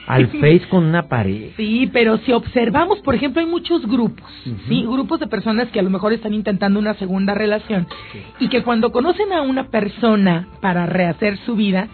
al 0.09 0.27
Face 0.41 0.63
con 0.69 0.85
una 0.85 1.05
pareja. 1.05 1.55
Sí, 1.57 1.89
pero 1.93 2.19
si 2.19 2.33
observamos, 2.33 2.99
por 3.03 3.15
ejemplo, 3.15 3.41
hay 3.41 3.47
muchos 3.47 3.87
grupos. 3.87 4.29
¿sí? 4.69 4.83
Grupos 4.83 5.21
de 5.21 5.29
personas 5.29 5.69
que 5.69 5.79
a 5.79 5.83
lo 5.83 5.91
mejor 5.91 6.13
están 6.13 6.35
intentando 6.35 6.81
una 6.81 6.95
segunda 6.95 7.35
relación 7.35 7.87
y 8.41 8.49
que 8.49 8.65
cuando 8.65 8.91
conocen 8.91 9.33
a 9.33 9.43
una 9.43 9.69
persona 9.69 10.49
para 10.61 10.87
rehacer 10.87 11.37
su 11.47 11.55
vida, 11.55 11.87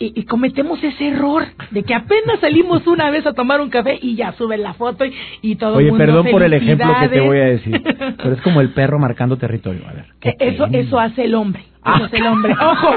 y, 0.00 0.20
y 0.20 0.24
cometemos 0.24 0.82
ese 0.82 1.08
error 1.08 1.44
de 1.70 1.82
que 1.82 1.94
apenas 1.94 2.38
salimos 2.40 2.86
una 2.86 3.10
vez 3.10 3.26
a 3.26 3.32
tomar 3.32 3.60
un 3.60 3.68
café 3.70 3.98
y 4.00 4.14
ya 4.16 4.32
suben 4.32 4.62
la 4.62 4.74
foto 4.74 5.04
y, 5.04 5.12
y 5.42 5.56
todo 5.56 5.72
el 5.72 5.76
Oye, 5.78 5.90
mundo 5.90 6.04
perdón 6.04 6.26
por 6.30 6.42
el 6.42 6.52
ejemplo 6.54 6.86
que 7.00 7.08
te 7.08 7.20
voy 7.20 7.38
a 7.38 7.44
decir, 7.46 7.82
pero 8.16 8.32
es 8.34 8.40
como 8.42 8.60
el 8.60 8.70
perro 8.70 8.98
marcando 8.98 9.36
territorio. 9.36 9.82
A 9.88 9.92
ver. 9.92 10.06
Eso, 10.40 10.66
eso 10.72 10.98
hace 11.00 11.24
el 11.24 11.34
hombre. 11.34 11.62
Eso 11.62 11.78
Ah. 11.84 12.00
hace 12.04 12.16
el 12.18 12.26
hombre. 12.26 12.52
Ojo. 12.60 12.96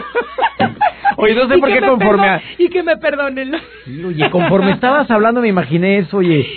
Oye, 1.17 1.35
no 1.35 1.47
sé 1.47 1.57
Y 1.57 1.59
por 1.59 1.69
qué 1.69 1.81
me 1.81 1.87
conforme 1.87 2.27
a- 2.27 2.41
Y 2.57 2.69
que 2.69 2.83
me 2.83 2.97
perdonen. 2.97 3.51
Sí, 3.85 4.03
oye, 4.03 4.29
conforme 4.29 4.71
estabas 4.71 5.09
hablando 5.11 5.41
me 5.41 5.47
imaginé 5.47 5.99
eso, 5.99 6.17
oye. 6.17 6.47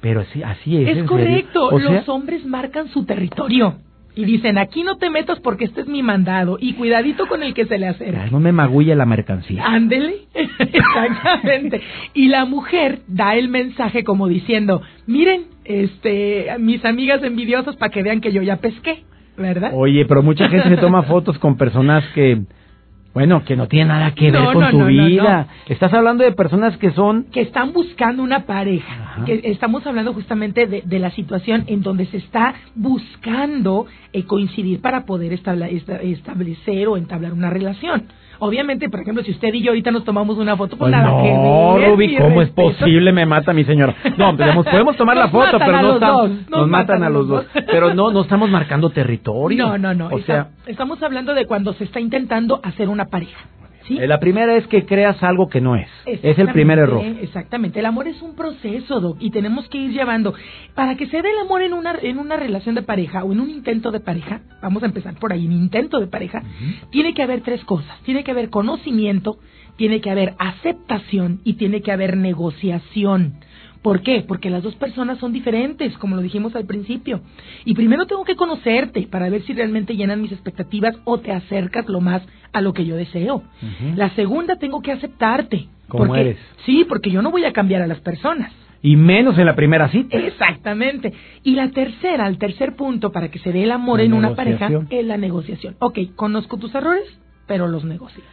Pero 0.00 0.24
sí, 0.32 0.42
así 0.42 0.82
es. 0.82 0.98
Es 0.98 1.04
correcto, 1.04 1.68
O 1.68 1.80
sea, 1.80 1.90
los 1.90 2.08
hombres 2.08 2.44
marcan 2.44 2.88
su 2.88 3.04
territorio 3.04 3.76
y 4.16 4.24
dicen, 4.24 4.56
aquí 4.56 4.82
no 4.82 4.96
te 4.96 5.10
metas 5.10 5.38
porque 5.40 5.66
este 5.66 5.82
es 5.82 5.88
mi 5.88 6.02
mandado 6.02 6.56
y 6.58 6.72
cuidadito 6.72 7.26
con 7.26 7.42
el 7.42 7.52
que 7.52 7.66
se 7.66 7.76
le 7.76 7.86
acerca. 7.86 8.28
no 8.30 8.40
me 8.40 8.50
magulla 8.50 8.96
la 8.96 9.04
mercancía. 9.04 9.62
Ándele, 9.66 10.22
exactamente. 10.58 11.82
Y 12.14 12.28
la 12.28 12.46
mujer 12.46 13.00
da 13.06 13.36
el 13.36 13.48
mensaje 13.48 14.04
como 14.04 14.26
diciendo, 14.26 14.80
miren, 15.06 15.44
este, 15.64 16.46
mis 16.58 16.82
amigas 16.86 17.22
envidiosas 17.22 17.76
para 17.76 17.92
que 17.92 18.02
vean 18.02 18.22
que 18.22 18.32
yo 18.32 18.40
ya 18.40 18.56
pesqué, 18.56 19.04
¿verdad? 19.36 19.72
Oye, 19.74 20.06
pero 20.06 20.22
mucha 20.22 20.48
gente 20.48 20.70
se 20.70 20.78
toma 20.78 21.02
fotos 21.02 21.38
con 21.38 21.58
personas 21.58 22.02
que, 22.14 22.40
bueno, 23.16 23.42
que 23.46 23.56
no 23.56 23.66
tienen 23.66 23.88
nada 23.88 24.10
que 24.10 24.30
ver 24.30 24.42
No, 24.42 24.52
con 24.52 24.60
no, 24.62 24.70
tu 24.72 24.78
no, 24.80 24.86
vida. 24.88 25.46
Estás 25.70 25.90
hablando 25.94 26.22
de 26.22 26.32
personas 26.32 26.76
que 26.76 26.90
son 26.90 27.24
que 27.32 27.40
están 27.40 27.72
buscando 27.72 28.22
una 28.22 28.40
pareja. 28.44 28.92
Ajá. 28.92 29.24
Que 29.24 29.40
estamos 29.44 29.86
hablando 29.86 30.12
justamente 30.12 30.66
de, 30.66 30.82
de 30.84 30.98
la 30.98 31.10
situación 31.10 31.64
en 31.66 31.80
donde 31.80 32.04
se 32.04 32.18
está 32.18 32.54
buscando 32.74 33.86
eh, 34.12 34.24
coincidir 34.24 34.82
para 34.82 35.06
poder 35.06 35.32
establa- 35.32 35.68
esta- 35.68 36.02
establecer 36.02 36.88
o 36.88 36.98
entablar 36.98 37.32
una 37.32 37.48
relación. 37.48 38.04
Obviamente, 38.38 38.88
por 38.88 39.00
ejemplo, 39.00 39.22
si 39.24 39.30
usted 39.30 39.52
y 39.54 39.62
yo 39.62 39.70
ahorita 39.70 39.90
nos 39.90 40.04
tomamos 40.04 40.38
una 40.38 40.56
foto, 40.56 40.76
pues 40.76 40.90
Pues 40.90 40.92
nada 40.92 41.10
no, 41.10 41.22
que 41.22 41.80
ver. 41.80 41.90
Ruby, 41.90 42.16
¿cómo 42.16 42.42
es 42.42 42.50
posible? 42.50 43.12
Me 43.12 43.26
mata 43.26 43.52
mi 43.52 43.64
señora. 43.64 43.94
No, 44.16 44.36
podemos, 44.36 44.64
podemos 44.66 44.96
tomar 44.96 45.16
la 45.16 45.28
foto, 45.28 45.58
pero 45.58 45.82
no 45.82 45.94
estamos, 45.94 46.30
dos, 46.30 46.50
nos, 46.50 46.60
nos 46.60 46.68
matan 46.68 47.02
a 47.02 47.10
los 47.10 47.28
dos. 47.28 47.46
Pero 47.66 47.94
no, 47.94 48.10
no 48.10 48.22
estamos 48.22 48.50
marcando 48.50 48.90
territorio. 48.96 49.66
No, 49.66 49.78
no, 49.78 49.94
no. 49.94 50.08
O 50.08 50.20
sea, 50.20 50.48
estamos 50.66 51.02
hablando 51.02 51.34
de 51.34 51.46
cuando 51.46 51.72
se 51.74 51.84
está 51.84 52.00
intentando 52.00 52.60
hacer 52.62 52.88
una 52.88 53.06
pareja. 53.06 53.46
¿Sí? 53.86 53.98
eh, 53.98 54.06
la 54.06 54.18
primera 54.18 54.56
es 54.56 54.66
que 54.66 54.86
creas 54.86 55.22
algo 55.22 55.48
que 55.48 55.60
no 55.60 55.76
es. 55.76 55.88
Es 56.06 56.38
el 56.38 56.48
primer 56.48 56.78
error. 56.78 57.04
Exactamente. 57.04 57.80
El 57.80 57.86
amor 57.86 58.08
es 58.08 58.20
un 58.22 58.34
proceso, 58.34 59.00
Doc, 59.00 59.16
y 59.20 59.30
tenemos 59.30 59.68
que 59.68 59.78
ir 59.78 59.92
llevando. 59.92 60.34
Para 60.74 60.96
que 60.96 61.06
se 61.06 61.22
dé 61.22 61.30
el 61.30 61.38
amor 61.38 61.62
en 61.62 61.72
una, 61.72 61.96
en 62.00 62.18
una 62.18 62.36
relación 62.36 62.74
de 62.74 62.82
pareja 62.82 63.24
o 63.24 63.32
en 63.32 63.40
un 63.40 63.50
intento 63.50 63.90
de 63.90 64.00
pareja, 64.00 64.40
vamos 64.62 64.82
a 64.82 64.86
empezar 64.86 65.14
por 65.18 65.32
ahí, 65.32 65.46
un 65.46 65.52
intento 65.52 66.00
de 66.00 66.06
pareja, 66.06 66.42
tiene 66.90 67.14
que 67.14 67.22
haber 67.22 67.42
tres 67.42 67.64
cosas. 67.64 68.00
Tiene 68.02 68.24
que 68.24 68.30
haber 68.30 68.50
conocimiento, 68.50 69.38
tiene 69.76 70.00
que 70.00 70.10
haber 70.10 70.34
aceptación 70.38 71.40
y 71.44 71.54
tiene 71.54 71.82
que 71.82 71.92
haber 71.92 72.16
negociación. 72.16 73.40
¿Por 73.86 74.02
qué? 74.02 74.24
Porque 74.26 74.50
las 74.50 74.64
dos 74.64 74.74
personas 74.74 75.16
son 75.18 75.32
diferentes, 75.32 75.96
como 75.98 76.16
lo 76.16 76.22
dijimos 76.22 76.56
al 76.56 76.66
principio. 76.66 77.20
Y 77.64 77.72
primero 77.74 78.04
tengo 78.06 78.24
que 78.24 78.34
conocerte 78.34 79.06
para 79.08 79.30
ver 79.30 79.42
si 79.42 79.52
realmente 79.52 79.94
llenan 79.94 80.20
mis 80.20 80.32
expectativas 80.32 80.96
o 81.04 81.20
te 81.20 81.30
acercas 81.30 81.86
lo 81.88 82.00
más 82.00 82.20
a 82.52 82.62
lo 82.62 82.72
que 82.72 82.84
yo 82.84 82.96
deseo. 82.96 83.44
La 83.94 84.10
segunda 84.16 84.56
tengo 84.56 84.82
que 84.82 84.90
aceptarte. 84.90 85.68
Como 85.86 86.06
porque- 86.08 86.20
eres. 86.20 86.38
Sí, 86.64 86.84
porque 86.88 87.12
yo 87.12 87.22
no 87.22 87.30
voy 87.30 87.44
a 87.44 87.52
cambiar 87.52 87.80
a 87.80 87.86
las 87.86 88.00
personas. 88.00 88.50
Y 88.82 88.96
menos 88.96 89.38
en 89.38 89.46
la 89.46 89.54
primera 89.54 89.88
cita. 89.88 90.16
Exactamente. 90.16 91.12
Y 91.44 91.54
la 91.54 91.70
tercera, 91.70 92.26
el 92.26 92.38
tercer 92.38 92.74
punto 92.74 93.12
para 93.12 93.30
que 93.30 93.38
se 93.38 93.52
dé 93.52 93.62
el 93.62 93.70
amor 93.70 94.00
La 94.00 94.06
en 94.06 94.14
una 94.14 94.34
pareja 94.34 94.68
es 94.90 95.06
la 95.06 95.16
negociación. 95.16 95.76
Ok, 95.78 96.00
conozco 96.16 96.56
tus 96.56 96.74
errores, 96.74 97.04
pero 97.46 97.68
los 97.68 97.84
negocio. 97.84 98.24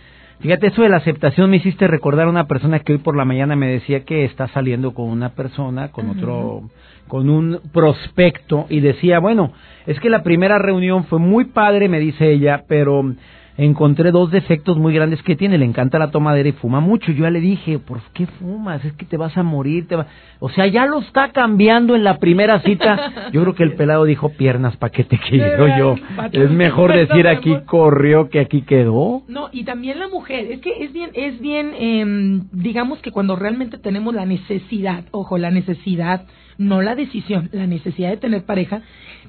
Fíjate, 0.43 0.67
eso 0.67 0.81
de 0.81 0.89
la 0.89 0.97
aceptación 0.97 1.49
me 1.49 1.55
hiciste 1.55 1.87
recordar 1.87 2.27
a 2.27 2.29
una 2.29 2.47
persona 2.47 2.79
que 2.79 2.91
hoy 2.91 2.97
por 2.97 3.15
la 3.15 3.23
mañana 3.23 3.55
me 3.55 3.69
decía 3.69 4.03
que 4.03 4.25
está 4.25 4.49
saliendo 4.49 4.93
con 4.93 5.05
una 5.09 5.29
persona, 5.29 5.87
con 5.87 6.09
otro, 6.09 6.63
con 7.07 7.29
un 7.29 7.61
prospecto, 7.71 8.65
y 8.67 8.81
decía, 8.81 9.19
bueno, 9.19 9.53
es 9.87 9.97
que 10.01 10.09
la 10.09 10.21
primera 10.21 10.59
reunión 10.59 11.05
fue 11.05 11.19
muy 11.19 11.45
padre, 11.45 11.87
me 11.87 12.01
dice 12.01 12.29
ella, 12.29 12.65
pero 12.67 13.15
encontré 13.57 14.11
dos 14.11 14.31
defectos 14.31 14.77
muy 14.77 14.93
grandes 14.93 15.21
que 15.23 15.35
tiene. 15.35 15.57
Le 15.57 15.65
encanta 15.65 15.99
la 15.99 16.11
tomadera 16.11 16.49
y 16.49 16.53
fuma 16.53 16.79
mucho. 16.79 17.11
Yo 17.11 17.23
ya 17.23 17.29
le 17.29 17.39
dije, 17.39 17.79
¿por 17.79 18.01
qué 18.13 18.25
fumas? 18.25 18.83
Es 18.83 18.93
que 18.93 19.05
te 19.05 19.17
vas 19.17 19.37
a 19.37 19.43
morir. 19.43 19.87
Te 19.87 19.95
va... 19.95 20.07
O 20.39 20.49
sea, 20.49 20.67
ya 20.67 20.85
lo 20.85 20.99
está 20.99 21.31
cambiando 21.31 21.95
en 21.95 22.03
la 22.03 22.17
primera 22.17 22.59
cita. 22.61 23.29
Yo 23.31 23.41
creo 23.41 23.55
que 23.55 23.63
el 23.63 23.75
pelado 23.75 24.05
dijo, 24.05 24.29
piernas, 24.29 24.75
¿para 24.77 24.91
qué 24.91 25.03
te 25.03 25.17
quiero 25.17 25.67
yo? 25.77 25.95
Es 26.31 26.51
mejor 26.51 26.93
decir 26.93 27.27
aquí 27.27 27.55
corrió 27.65 28.29
que 28.29 28.39
aquí 28.39 28.61
quedó. 28.61 29.23
No, 29.27 29.49
y 29.51 29.63
también 29.63 29.99
la 29.99 30.07
mujer, 30.07 30.51
es 30.51 30.61
que 30.61 30.83
es 30.83 30.93
bien, 30.93 31.11
es 31.13 31.39
bien, 31.39 31.73
em, 31.77 32.43
digamos 32.51 32.99
que 32.99 33.11
cuando 33.11 33.35
realmente 33.35 33.77
tenemos 33.77 34.13
la 34.13 34.25
necesidad, 34.25 35.05
ojo, 35.11 35.37
la 35.37 35.51
necesidad, 35.51 36.25
no 36.57 36.81
la 36.81 36.95
decisión, 36.95 37.49
la 37.51 37.67
necesidad 37.67 38.09
de 38.09 38.17
tener 38.17 38.43
pareja, 38.43 38.81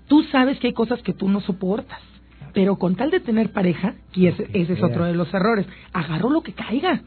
tú 0.09 0.23
sabes 0.25 0.59
que 0.59 0.69
hay 0.69 0.73
cosas 0.73 1.03
que 1.03 1.13
tú 1.13 1.29
no 1.29 1.41
soportas. 1.41 2.01
Pero 2.55 2.77
con 2.77 2.95
tal 2.95 3.11
de 3.11 3.21
tener 3.21 3.51
pareja, 3.53 3.95
y 4.15 4.29
ese, 4.29 4.47
ese 4.55 4.75
es 4.75 4.83
otro 4.83 5.05
de 5.05 5.13
los 5.15 5.33
errores, 5.35 5.67
agarro 5.93 6.31
lo 6.31 6.41
que 6.43 6.53
caiga. 6.53 7.01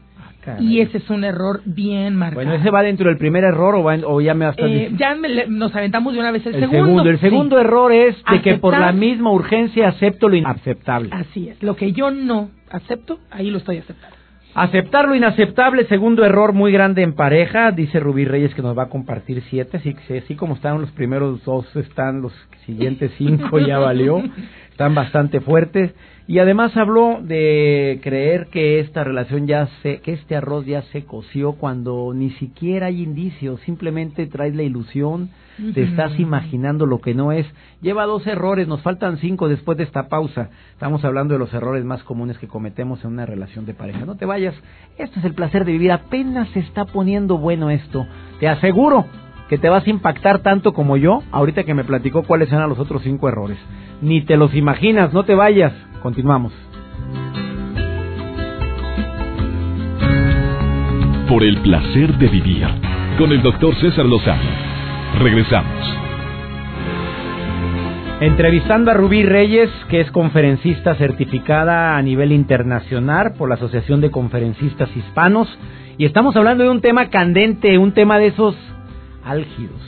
caray. 0.44 0.64
Y 0.66 0.80
ese 0.80 0.98
es 0.98 1.10
un 1.10 1.24
error 1.24 1.60
bien 1.64 2.14
marcado. 2.14 2.36
Bueno, 2.44 2.54
¿ese 2.54 2.70
va 2.70 2.82
dentro 2.82 3.08
del 3.08 3.18
primer 3.18 3.42
error 3.44 3.74
o, 3.74 3.82
va 3.82 3.94
en- 3.96 4.04
o 4.06 4.20
ya 4.20 4.34
me 4.34 4.48
estás 4.48 4.66
Eh, 4.70 4.90
ya 4.96 5.14
me 5.16 5.28
le- 5.28 5.48
nos 5.48 5.74
aventamos 5.74 6.12
de 6.14 6.20
una 6.20 6.30
vez 6.30 6.46
el, 6.46 6.54
El 6.54 6.60
segundo. 6.70 7.02
El 7.10 7.18
segundo 7.18 7.56
Sí. 7.56 7.60
error 7.64 7.92
es 7.92 8.16
de 8.30 8.40
que 8.42 8.54
por 8.58 8.78
la 8.78 8.92
misma 8.92 9.30
urgencia 9.32 9.88
acepto 9.88 10.28
lo 10.28 10.36
inaceptable. 10.36 11.10
Así 11.12 11.48
es. 11.48 11.60
Lo 11.62 11.74
que 11.76 11.92
yo 11.92 12.10
no 12.12 12.50
acepto, 12.70 13.18
ahí 13.30 13.50
lo 13.50 13.58
estoy 13.58 13.78
aceptando. 13.78 14.16
Aceptar 14.58 15.06
lo 15.06 15.14
inaceptable, 15.14 15.86
segundo 15.86 16.24
error 16.24 16.52
muy 16.52 16.72
grande 16.72 17.02
en 17.02 17.12
pareja, 17.12 17.70
dice 17.70 18.00
Rubí 18.00 18.24
Reyes 18.24 18.52
que 18.56 18.62
nos 18.62 18.76
va 18.76 18.82
a 18.82 18.88
compartir 18.88 19.40
siete, 19.48 19.76
así 19.76 19.94
que 19.94 20.18
así 20.18 20.34
como 20.34 20.56
están 20.56 20.80
los 20.80 20.90
primeros 20.90 21.44
dos, 21.44 21.64
están 21.76 22.22
los 22.22 22.32
siguientes 22.66 23.12
cinco, 23.18 23.60
ya 23.60 23.78
valió, 23.78 24.20
están 24.68 24.96
bastante 24.96 25.40
fuertes. 25.40 25.94
Y 26.26 26.40
además 26.40 26.76
habló 26.76 27.20
de 27.22 28.00
creer 28.02 28.48
que 28.48 28.80
esta 28.80 29.04
relación 29.04 29.46
ya 29.46 29.68
se, 29.80 30.00
que 30.00 30.14
este 30.14 30.34
arroz 30.34 30.66
ya 30.66 30.82
se 30.90 31.04
coció 31.04 31.52
cuando 31.52 32.12
ni 32.12 32.30
siquiera 32.30 32.86
hay 32.86 33.00
indicios, 33.00 33.60
simplemente 33.60 34.26
traes 34.26 34.56
la 34.56 34.64
ilusión, 34.64 35.30
te 35.74 35.82
estás 35.82 36.18
imaginando 36.18 36.86
lo 36.86 37.00
que 37.00 37.14
no 37.14 37.32
es. 37.32 37.46
Lleva 37.80 38.06
dos 38.06 38.26
errores, 38.26 38.68
nos 38.68 38.82
faltan 38.82 39.18
cinco 39.18 39.48
después 39.48 39.76
de 39.78 39.84
esta 39.84 40.08
pausa. 40.08 40.50
Estamos 40.72 41.04
hablando 41.04 41.34
de 41.34 41.38
los 41.38 41.52
errores 41.52 41.84
más 41.84 42.02
comunes 42.02 42.38
que 42.38 42.48
cometemos 42.48 43.04
en 43.04 43.12
una 43.12 43.26
relación 43.26 43.66
de 43.66 43.74
pareja. 43.74 44.04
No 44.04 44.16
te 44.16 44.26
vayas, 44.26 44.54
esto 44.96 45.18
es 45.18 45.24
el 45.24 45.34
placer 45.34 45.64
de 45.64 45.72
vivir, 45.72 45.92
apenas 45.92 46.48
se 46.50 46.60
está 46.60 46.84
poniendo 46.84 47.38
bueno 47.38 47.70
esto. 47.70 48.06
Te 48.40 48.48
aseguro 48.48 49.06
que 49.48 49.58
te 49.58 49.68
vas 49.68 49.86
a 49.86 49.90
impactar 49.90 50.40
tanto 50.40 50.72
como 50.72 50.96
yo, 50.96 51.22
ahorita 51.32 51.64
que 51.64 51.74
me 51.74 51.84
platicó 51.84 52.22
cuáles 52.22 52.52
eran 52.52 52.68
los 52.68 52.78
otros 52.78 53.02
cinco 53.02 53.28
errores. 53.28 53.58
Ni 54.00 54.22
te 54.22 54.36
los 54.36 54.54
imaginas, 54.54 55.12
no 55.12 55.24
te 55.24 55.34
vayas. 55.34 55.72
Continuamos. 56.02 56.52
Por 61.28 61.42
el 61.42 61.60
placer 61.62 62.16
de 62.16 62.28
vivir 62.28 62.66
con 63.18 63.32
el 63.32 63.42
doctor 63.42 63.74
César 63.80 64.06
Lozano. 64.06 64.77
Regresamos. 65.18 65.98
Entrevistando 68.20 68.92
a 68.92 68.94
Rubí 68.94 69.24
Reyes, 69.24 69.68
que 69.88 70.00
es 70.00 70.10
conferencista 70.12 70.94
certificada 70.94 71.96
a 71.96 72.02
nivel 72.02 72.30
internacional 72.30 73.34
por 73.36 73.48
la 73.48 73.56
Asociación 73.56 74.00
de 74.00 74.12
Conferencistas 74.12 74.88
Hispanos, 74.96 75.48
y 75.96 76.04
estamos 76.04 76.36
hablando 76.36 76.64
de 76.64 76.70
un 76.70 76.80
tema 76.80 77.10
candente, 77.10 77.78
un 77.78 77.92
tema 77.92 78.18
de 78.18 78.28
esos 78.28 78.54
álgidos. 79.28 79.80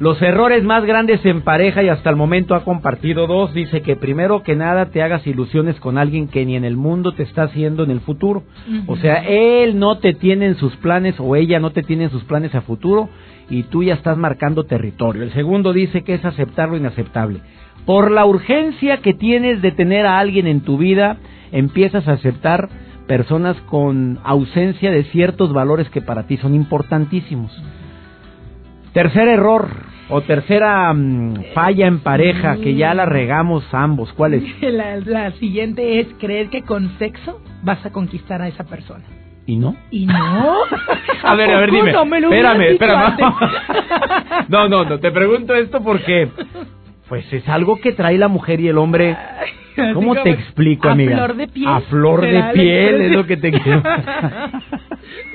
Los 0.00 0.20
errores 0.22 0.64
más 0.64 0.84
grandes 0.84 1.24
en 1.24 1.42
pareja 1.42 1.82
y 1.82 1.88
hasta 1.88 2.10
el 2.10 2.16
momento 2.16 2.54
ha 2.54 2.64
compartido 2.64 3.26
dos. 3.26 3.52
Dice 3.52 3.82
que 3.82 3.96
primero 3.96 4.42
que 4.42 4.56
nada 4.56 4.86
te 4.86 5.02
hagas 5.02 5.26
ilusiones 5.26 5.78
con 5.80 5.98
alguien 5.98 6.28
que 6.28 6.44
ni 6.46 6.56
en 6.56 6.64
el 6.64 6.76
mundo 6.76 7.12
te 7.12 7.22
está 7.22 7.42
haciendo 7.44 7.84
en 7.84 7.90
el 7.90 8.00
futuro. 8.00 8.44
O 8.86 8.96
sea, 8.96 9.24
él 9.26 9.78
no 9.78 9.98
te 9.98 10.14
tiene 10.14 10.46
en 10.46 10.54
sus 10.56 10.76
planes 10.76 11.16
o 11.18 11.36
ella 11.36 11.60
no 11.60 11.70
te 11.70 11.82
tiene 11.82 12.04
en 12.04 12.10
sus 12.10 12.24
planes 12.24 12.54
a 12.54 12.62
futuro 12.62 13.08
y 13.50 13.64
tú 13.64 13.82
ya 13.82 13.94
estás 13.94 14.16
marcando 14.16 14.64
territorio. 14.64 15.22
El 15.22 15.32
segundo 15.32 15.72
dice 15.72 16.02
que 16.02 16.14
es 16.14 16.24
aceptar 16.24 16.68
lo 16.68 16.76
inaceptable. 16.76 17.40
Por 17.86 18.10
la 18.10 18.26
urgencia 18.26 18.98
que 18.98 19.14
tienes 19.14 19.62
de 19.62 19.72
tener 19.72 20.06
a 20.06 20.18
alguien 20.18 20.46
en 20.46 20.60
tu 20.60 20.76
vida, 20.76 21.16
empiezas 21.52 22.06
a 22.06 22.12
aceptar 22.12 22.68
personas 23.06 23.56
con 23.62 24.18
ausencia 24.22 24.90
de 24.90 25.04
ciertos 25.04 25.52
valores 25.52 25.88
que 25.90 26.02
para 26.02 26.26
ti 26.26 26.36
son 26.36 26.54
importantísimos. 26.54 27.50
Tercer 28.98 29.28
error, 29.28 29.68
O 30.08 30.22
tercera 30.22 30.92
mm, 30.92 31.52
falla 31.54 31.86
en 31.86 32.00
pareja, 32.00 32.56
que 32.56 32.74
ya 32.74 32.94
la 32.94 33.06
regamos 33.06 33.62
ambos. 33.72 34.12
¿Cuál 34.14 34.34
es? 34.34 34.42
La, 34.60 34.96
la 34.96 35.30
siguiente 35.38 36.00
es 36.00 36.08
creer 36.18 36.48
que 36.48 36.62
con 36.62 36.98
sexo 36.98 37.40
vas 37.62 37.86
a 37.86 37.92
conquistar 37.92 38.42
a 38.42 38.48
esa 38.48 38.64
persona. 38.64 39.04
¿Y 39.46 39.54
no? 39.54 39.76
¿Y 39.92 40.04
no? 40.04 40.14
a 41.22 41.34
ver, 41.36 41.48
a 41.48 41.60
ver, 41.60 41.70
dime. 41.70 41.92
No 41.92 42.06
me 42.06 42.20
lo 42.20 42.32
espérame, 42.32 42.72
espérame. 42.72 43.04
antes. 43.04 43.26
no, 44.48 44.68
no, 44.68 44.84
no, 44.84 44.98
te 44.98 45.12
pregunto 45.12 45.54
esto 45.54 45.80
porque 45.80 46.30
pues 47.08 47.32
es 47.32 47.48
algo 47.48 47.80
que 47.80 47.92
trae 47.92 48.18
la 48.18 48.26
mujer 48.26 48.58
y 48.58 48.66
el 48.66 48.78
hombre. 48.78 49.16
¿Cómo 49.94 50.16
te 50.24 50.30
explico, 50.30 50.88
a 50.88 50.92
amiga? 50.92 51.18
flor 51.18 51.36
de 51.36 51.46
piel. 51.46 51.68
A 51.68 51.80
flor 51.82 52.20
de 52.22 52.42
piel 52.52 53.00
es 53.02 53.12
lo 53.12 53.26
que 53.28 53.36
te 53.36 53.52
quiero. 53.52 53.80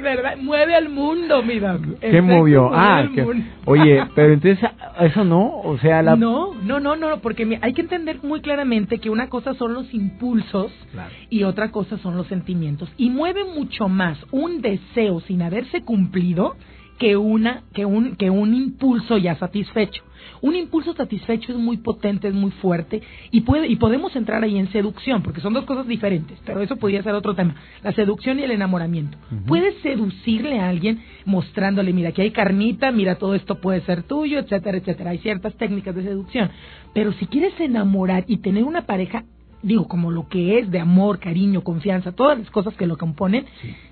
¿Verdad? 0.01 0.37
Mueve 0.41 0.75
al 0.75 0.89
mundo, 0.89 1.41
mi 1.43 1.59
doc. 1.59 1.81
¿Qué 1.99 2.07
Exacto, 2.07 2.23
movió? 2.23 2.69
Ah, 2.73 3.07
que- 3.13 3.25
oye, 3.65 4.03
pero 4.15 4.33
entonces 4.33 4.69
eso 5.01 5.23
no, 5.23 5.59
o 5.59 5.77
sea, 5.79 6.01
la 6.01 6.15
No, 6.15 6.53
no, 6.63 6.79
no, 6.79 6.95
no, 6.95 7.19
porque 7.19 7.57
hay 7.61 7.73
que 7.73 7.81
entender 7.81 8.19
muy 8.23 8.41
claramente 8.41 8.99
que 8.99 9.09
una 9.09 9.29
cosa 9.29 9.53
son 9.55 9.73
los 9.73 9.93
impulsos 9.93 10.71
Claro. 10.91 11.11
y 11.29 11.43
otra 11.43 11.71
cosa 11.71 11.97
son 11.99 12.17
los 12.17 12.27
sentimientos. 12.27 12.91
Y 12.97 13.09
mueve 13.09 13.43
mucho 13.45 13.87
más 13.89 14.17
un 14.31 14.61
deseo 14.61 15.19
sin 15.21 15.41
haberse 15.41 15.81
cumplido 15.83 16.55
que 16.99 17.17
una 17.17 17.63
que 17.73 17.85
un 17.85 18.15
que 18.15 18.29
un 18.29 18.53
impulso 18.53 19.17
ya 19.17 19.35
satisfecho. 19.35 20.03
Un 20.43 20.57
impulso 20.57 20.93
satisfecho 20.93 21.53
es 21.53 21.57
muy 21.57 21.77
potente, 21.77 22.27
es 22.27 22.33
muy 22.33 22.51
fuerte 22.51 23.01
y 23.31 23.41
puede 23.41 23.65
y 23.67 23.77
podemos 23.77 24.13
entrar 24.13 24.43
ahí 24.43 24.57
en 24.57 24.69
seducción 24.73 25.23
porque 25.23 25.39
son 25.39 25.53
dos 25.53 25.63
cosas 25.63 25.87
diferentes, 25.87 26.37
pero 26.45 26.59
eso 26.59 26.75
podría 26.75 27.01
ser 27.01 27.13
otro 27.13 27.33
tema. 27.33 27.55
La 27.81 27.93
seducción 27.93 28.39
y 28.39 28.43
el 28.43 28.51
enamoramiento. 28.51 29.17
Puedes 29.47 29.73
seducirle 29.81 30.59
a 30.59 30.67
alguien 30.67 31.01
mostrándole, 31.23 31.93
mira, 31.93 32.09
aquí 32.09 32.23
hay 32.23 32.31
carnita, 32.31 32.91
mira, 32.91 33.15
todo 33.15 33.35
esto 33.35 33.61
puede 33.61 33.79
ser 33.85 34.03
tuyo, 34.03 34.37
etcétera, 34.37 34.79
etcétera. 34.79 35.11
Hay 35.11 35.19
ciertas 35.19 35.55
técnicas 35.55 35.95
de 35.95 36.03
seducción, 36.03 36.49
pero 36.93 37.13
si 37.13 37.25
quieres 37.27 37.57
enamorar 37.61 38.25
y 38.27 38.39
tener 38.39 38.65
una 38.65 38.85
pareja 38.85 39.23
digo, 39.61 39.87
como 39.87 40.11
lo 40.11 40.27
que 40.27 40.59
es 40.59 40.69
de 40.71 40.81
amor, 40.81 41.19
cariño, 41.19 41.63
confianza, 41.63 42.11
todas 42.11 42.37
las 42.37 42.49
cosas 42.49 42.73
que 42.75 42.85
lo 42.85 42.97
componen, 42.97 43.45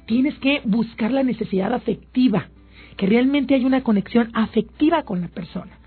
tienes 0.05 0.37
que 0.39 0.61
buscar 0.65 1.11
la 1.11 1.23
necesidad 1.23 1.73
afectiva, 1.73 2.49
que 2.97 3.05
realmente 3.05 3.55
hay 3.55 3.63
una 3.63 3.83
conexión 3.83 4.31
afectiva 4.33 5.03
con 5.03 5.21
la 5.21 5.29
persona. 5.29 5.77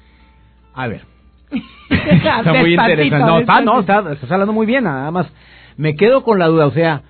A 0.75 0.87
ver. 0.89 1.03
Está 1.91 2.43
muy 2.53 2.71
Despacito, 2.71 2.91
interesante. 2.93 3.27
No, 3.27 3.39
está, 3.39 3.61
no, 3.61 3.81
está, 3.81 4.13
estás 4.13 4.31
hablando 4.31 4.53
muy 4.53 4.67
bien, 4.67 4.85
nada 4.85 5.11
más. 5.11 5.27
Me 5.77 5.95
quedo 5.95 6.23
con 6.23 6.39
la 6.39 6.47
duda, 6.47 6.67
o 6.67 6.73
sea, 6.73 7.03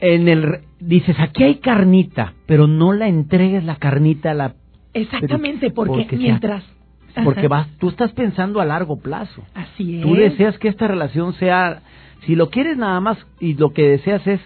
en 0.00 0.28
el 0.28 0.60
dices, 0.80 1.16
aquí 1.20 1.44
hay 1.44 1.54
carnita, 1.56 2.34
pero 2.46 2.66
no 2.66 2.92
la 2.92 3.08
entregues 3.08 3.64
la 3.64 3.76
carnita 3.76 4.32
a 4.32 4.34
la 4.34 4.54
Exactamente, 4.94 5.70
porque, 5.70 5.92
porque 6.02 6.08
sea- 6.16 6.18
mientras... 6.18 6.64
porque 7.24 7.40
Ajá, 7.40 7.48
vas 7.48 7.68
tú 7.78 7.88
estás 7.88 8.12
pensando 8.12 8.60
a 8.60 8.64
largo 8.64 8.98
plazo. 8.98 9.42
Así 9.54 9.96
es. 9.98 10.02
Tú 10.02 10.14
deseas 10.14 10.58
que 10.58 10.68
esta 10.68 10.88
relación 10.88 11.32
sea 11.34 11.82
si 12.26 12.34
lo 12.36 12.50
quieres 12.50 12.76
nada 12.76 13.00
más 13.00 13.18
y 13.40 13.54
lo 13.54 13.72
que 13.72 13.88
deseas 13.88 14.26
es 14.26 14.40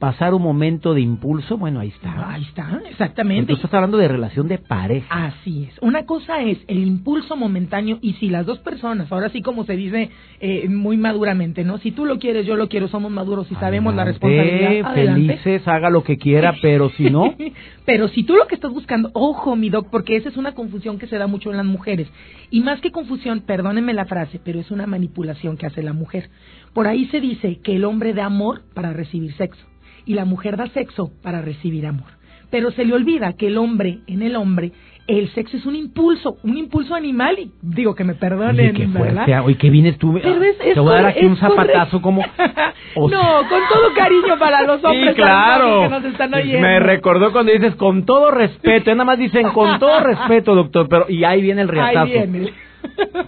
pasar 0.00 0.32
un 0.32 0.40
momento 0.40 0.94
de 0.94 1.02
impulso, 1.02 1.58
bueno, 1.58 1.78
ahí 1.78 1.88
está. 1.88 2.32
Ahí 2.32 2.42
está, 2.42 2.80
exactamente. 2.88 3.52
Tú 3.52 3.56
estás 3.56 3.74
hablando 3.74 3.98
de 3.98 4.08
relación 4.08 4.48
de 4.48 4.56
pareja. 4.56 5.06
Así 5.26 5.68
es. 5.70 5.78
Una 5.82 6.06
cosa 6.06 6.40
es 6.40 6.58
el 6.68 6.78
impulso 6.78 7.36
momentáneo 7.36 7.98
y 8.00 8.14
si 8.14 8.30
las 8.30 8.46
dos 8.46 8.58
personas, 8.60 9.12
ahora 9.12 9.28
sí 9.28 9.42
como 9.42 9.64
se 9.64 9.76
dice 9.76 10.10
eh, 10.40 10.68
muy 10.70 10.96
maduramente, 10.96 11.64
¿no? 11.64 11.76
Si 11.78 11.92
tú 11.92 12.06
lo 12.06 12.18
quieres, 12.18 12.46
yo 12.46 12.56
lo 12.56 12.70
quiero, 12.70 12.88
somos 12.88 13.12
maduros 13.12 13.52
y 13.52 13.54
sabemos 13.56 13.94
la 13.94 14.04
responsabilidad. 14.04 14.90
Adelante. 14.90 15.36
Felices, 15.36 15.68
haga 15.68 15.90
lo 15.90 16.02
que 16.02 16.16
quiera, 16.16 16.54
pero 16.62 16.88
si 16.96 17.10
no, 17.10 17.34
Pero 17.84 18.08
si 18.08 18.22
tú 18.22 18.36
lo 18.36 18.46
que 18.46 18.54
estás 18.54 18.72
buscando, 18.72 19.10
ojo, 19.14 19.56
mi 19.56 19.68
doc, 19.68 19.88
porque 19.90 20.16
esa 20.16 20.28
es 20.28 20.36
una 20.36 20.52
confusión 20.52 20.98
que 20.98 21.08
se 21.08 21.18
da 21.18 21.26
mucho 21.26 21.50
en 21.50 21.56
las 21.56 21.66
mujeres. 21.66 22.08
Y 22.48 22.60
más 22.60 22.80
que 22.80 22.92
confusión, 22.92 23.40
perdónenme 23.40 23.94
la 23.94 24.04
frase, 24.04 24.40
pero 24.42 24.60
es 24.60 24.70
una 24.70 24.86
manipulación 24.86 25.56
que 25.56 25.66
hace 25.66 25.82
la 25.82 25.92
mujer. 25.92 26.30
Por 26.72 26.86
ahí 26.86 27.06
se 27.06 27.20
dice 27.20 27.58
que 27.58 27.74
el 27.76 27.84
hombre 27.84 28.14
da 28.14 28.26
amor 28.26 28.62
para 28.74 28.92
recibir 28.92 29.34
sexo 29.34 29.69
y 30.06 30.14
la 30.14 30.24
mujer 30.24 30.56
da 30.56 30.66
sexo 30.68 31.10
para 31.22 31.40
recibir 31.42 31.86
amor. 31.86 32.08
Pero 32.50 32.70
se 32.72 32.84
le 32.84 32.94
olvida 32.94 33.34
que 33.34 33.46
el 33.46 33.58
hombre, 33.58 33.98
en 34.08 34.22
el 34.22 34.34
hombre, 34.34 34.72
el 35.06 35.28
sexo 35.30 35.56
es 35.56 35.66
un 35.66 35.74
impulso, 35.76 36.36
un 36.42 36.56
impulso 36.56 36.94
animal 36.94 37.38
y 37.38 37.50
digo 37.62 37.94
que 37.94 38.04
me 38.04 38.14
perdonen, 38.14 38.70
oye, 38.70 38.72
qué 38.72 38.86
¿verdad? 38.86 39.24
fuerte. 39.24 39.38
Oye, 39.40 39.56
que 39.56 39.70
vienes 39.70 39.98
tú. 39.98 40.12
Pero 40.20 40.42
es- 40.42 40.56
es 40.60 40.74
te 40.74 40.80
voy 40.80 40.92
a 40.92 40.96
dar 40.96 41.06
aquí 41.06 41.24
un 41.26 41.36
correcto. 41.36 41.56
zapatazo 41.64 42.02
como. 42.02 42.22
o 42.96 43.08
no, 43.08 43.20
con 43.48 43.60
todo 43.72 43.94
cariño 43.96 44.38
para 44.38 44.62
los 44.62 44.82
hombres 44.84 45.10
Sí, 45.10 45.14
claro. 45.14 45.82
que 45.82 45.88
nos 45.90 46.04
están 46.04 46.34
oyendo. 46.34 46.60
Me 46.60 46.80
recordó 46.80 47.32
cuando 47.32 47.52
dices 47.52 47.74
con 47.76 48.04
todo 48.04 48.30
respeto. 48.32 48.90
Nada 48.92 49.04
más 49.04 49.18
dicen 49.18 49.48
con 49.50 49.78
todo 49.78 50.00
respeto, 50.00 50.54
doctor. 50.54 50.88
Pero 50.88 51.06
y 51.08 51.22
ahí 51.24 51.40
viene 51.42 51.62
el 51.62 51.68
riatazo. 51.68 52.00
Ahí 52.00 52.10
viene. 52.26 52.52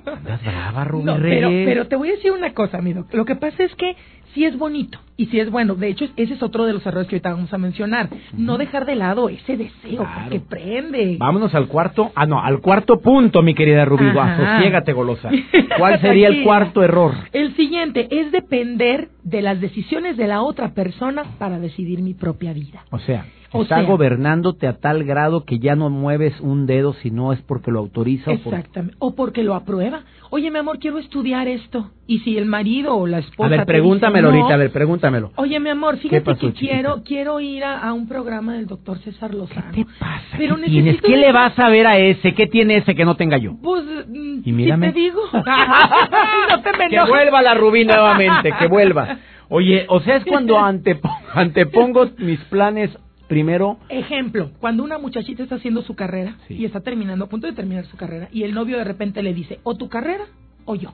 Andas 0.06 0.42
brava, 0.42 0.84
Rubí 0.84 1.04
No, 1.04 1.16
pero, 1.20 1.48
pero 1.48 1.86
te 1.86 1.96
voy 1.96 2.08
a 2.08 2.12
decir 2.12 2.32
una 2.32 2.52
cosa, 2.54 2.80
mi 2.80 2.92
doc. 2.92 3.12
Lo 3.14 3.24
que 3.24 3.36
pasa 3.36 3.62
es 3.64 3.74
que 3.76 3.96
sí 4.34 4.44
es 4.44 4.56
bonito 4.58 4.98
y 5.16 5.26
sí 5.26 5.38
es 5.40 5.50
bueno. 5.50 5.74
De 5.74 5.88
hecho, 5.88 6.06
ese 6.16 6.34
es 6.34 6.42
otro 6.42 6.64
de 6.64 6.72
los 6.72 6.84
errores 6.86 7.06
que 7.08 7.16
ahorita 7.16 7.32
vamos 7.34 7.52
a 7.52 7.58
mencionar. 7.58 8.08
No 8.36 8.56
dejar 8.58 8.86
de 8.86 8.94
lado 8.96 9.28
ese 9.28 9.56
deseo, 9.56 9.98
Claro. 9.98 10.20
porque 10.22 10.40
prende. 10.40 11.16
Vámonos 11.18 11.54
al 11.54 11.68
cuarto. 11.68 12.10
Ah, 12.14 12.26
no, 12.26 12.40
al 12.42 12.60
cuarto 12.60 13.00
punto, 13.00 13.42
mi 13.42 13.54
querida 13.54 13.84
Rubí. 13.84 14.04
Sosiégate, 14.12 14.92
golosa. 14.92 15.30
¿Cuál 15.78 16.00
sería 16.00 16.28
el 16.28 16.42
cuarto 16.44 16.82
error? 16.82 17.12
El 17.32 17.54
siguiente 17.56 18.08
es 18.10 18.32
depender 18.32 19.08
de 19.22 19.42
las 19.42 19.60
decisiones 19.60 20.16
de 20.16 20.26
la 20.26 20.42
otra 20.42 20.70
persona 20.74 21.22
para 21.38 21.58
decidir 21.58 22.00
mi 22.02 22.14
propia 22.14 22.52
vida. 22.52 22.84
O 22.90 22.98
sea, 22.98 23.26
O 23.52 23.62
está 23.62 23.76
sea- 23.80 23.84
gobernándote 23.86 24.66
a 24.66 24.78
tal 24.78 25.04
grado 25.04 25.44
que 25.44 25.58
ya 25.58 25.76
no 25.76 25.90
mueves 25.90 26.40
un 26.40 26.64
dedo 26.66 26.94
si 26.94 27.10
no 27.10 27.32
es 27.34 27.40
porque 27.42 27.70
lo 27.70 27.80
autoriza 27.80 28.30
o 28.30 28.38
por... 28.38 28.54
Exactamente. 28.54 28.96
O 28.98 29.14
porque 29.14 29.42
lo 29.44 29.54
aprueba. 29.54 29.91
Oye, 30.30 30.50
mi 30.50 30.58
amor, 30.58 30.78
quiero 30.78 30.98
estudiar 30.98 31.46
esto. 31.48 31.90
Y 32.06 32.18
si 32.20 32.36
el 32.38 32.46
marido 32.46 32.96
o 32.96 33.06
la 33.06 33.18
esposa. 33.18 33.46
A 33.46 33.50
ver, 33.50 33.66
pregúntamelo 33.66 34.28
dice, 34.28 34.38
"No", 34.38 34.42
ahorita, 34.44 34.54
a 34.54 34.58
ver, 34.58 34.72
pregúntamelo. 34.72 35.32
Oye, 35.36 35.60
mi 35.60 35.70
amor, 35.70 35.98
fíjate 35.98 36.20
pasó, 36.22 36.40
que 36.40 36.52
chiquita? 36.54 36.72
quiero 36.72 37.02
quiero 37.04 37.40
ir 37.40 37.64
a, 37.64 37.78
a 37.80 37.92
un 37.92 38.08
programa 38.08 38.54
del 38.54 38.66
doctor 38.66 38.98
César 38.98 39.34
Lozano. 39.34 39.72
¿Qué 39.72 39.84
te 39.84 39.90
pasa? 39.98 40.22
Pero 40.38 40.56
¿Qué 40.56 40.66
tienes? 40.66 41.00
¿Qué 41.02 41.16
le 41.16 41.32
vas 41.32 41.58
a 41.58 41.68
ver 41.68 41.86
a 41.86 41.98
ese? 41.98 42.34
¿Qué 42.34 42.46
tiene 42.46 42.78
ese 42.78 42.94
que 42.94 43.04
no 43.04 43.16
tenga 43.16 43.38
yo? 43.38 43.52
Pues, 43.62 43.84
mm, 44.08 44.40
Y 44.44 44.52
mírame. 44.52 44.88
¿sí 44.88 44.92
te 44.94 44.98
digo. 45.00 45.20
no 45.32 46.62
te 46.62 46.72
me 46.78 46.88
Que 46.88 47.00
vuelva 47.08 47.42
la 47.42 47.54
Rubí 47.54 47.84
nuevamente, 47.84 48.52
que 48.58 48.66
vuelva. 48.68 49.18
Oye, 49.48 49.84
o 49.88 50.00
sea, 50.00 50.16
es 50.16 50.24
cuando 50.24 50.56
antepo- 50.58 51.14
antepongo 51.34 52.08
mis 52.18 52.40
planes 52.44 52.90
primero. 53.32 53.78
Ejemplo, 53.88 54.50
cuando 54.60 54.84
una 54.84 54.98
muchachita 54.98 55.42
está 55.42 55.56
haciendo 55.56 55.82
su 55.82 55.94
carrera 55.94 56.36
Sí. 56.48 56.54
y 56.54 56.64
está 56.64 56.80
terminando, 56.80 57.24
a 57.24 57.28
punto 57.28 57.46
de 57.46 57.52
terminar 57.54 57.86
su 57.86 57.96
carrera, 57.96 58.28
y 58.32 58.42
el 58.42 58.52
novio 58.54 58.76
de 58.78 58.84
repente 58.84 59.22
le 59.22 59.32
dice, 59.32 59.58
o 59.62 59.74
tu 59.76 59.88
carrera 59.88 60.24
o 60.64 60.74
yo. 60.74 60.92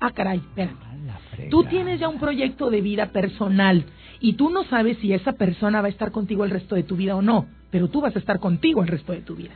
Ah, 0.00 0.10
caray, 0.12 0.38
espérame. 0.38 0.76
Tú 1.50 1.64
tienes 1.64 2.00
ya 2.00 2.08
un 2.08 2.18
proyecto 2.18 2.70
de 2.70 2.80
vida 2.80 3.12
personal 3.12 3.84
y 4.20 4.34
tú 4.34 4.50
no 4.50 4.64
sabes 4.64 4.98
si 4.98 5.12
esa 5.12 5.32
persona 5.32 5.80
va 5.80 5.86
a 5.86 5.90
estar 5.90 6.10
contigo 6.10 6.44
el 6.44 6.50
resto 6.50 6.74
de 6.74 6.82
tu 6.82 6.96
vida 6.96 7.16
o 7.16 7.22
no, 7.22 7.46
pero 7.70 7.88
tú 7.88 8.00
vas 8.00 8.14
a 8.16 8.18
estar 8.18 8.38
contigo 8.40 8.82
el 8.82 8.88
resto 8.88 9.12
de 9.12 9.20
tu 9.20 9.36
vida. 9.36 9.52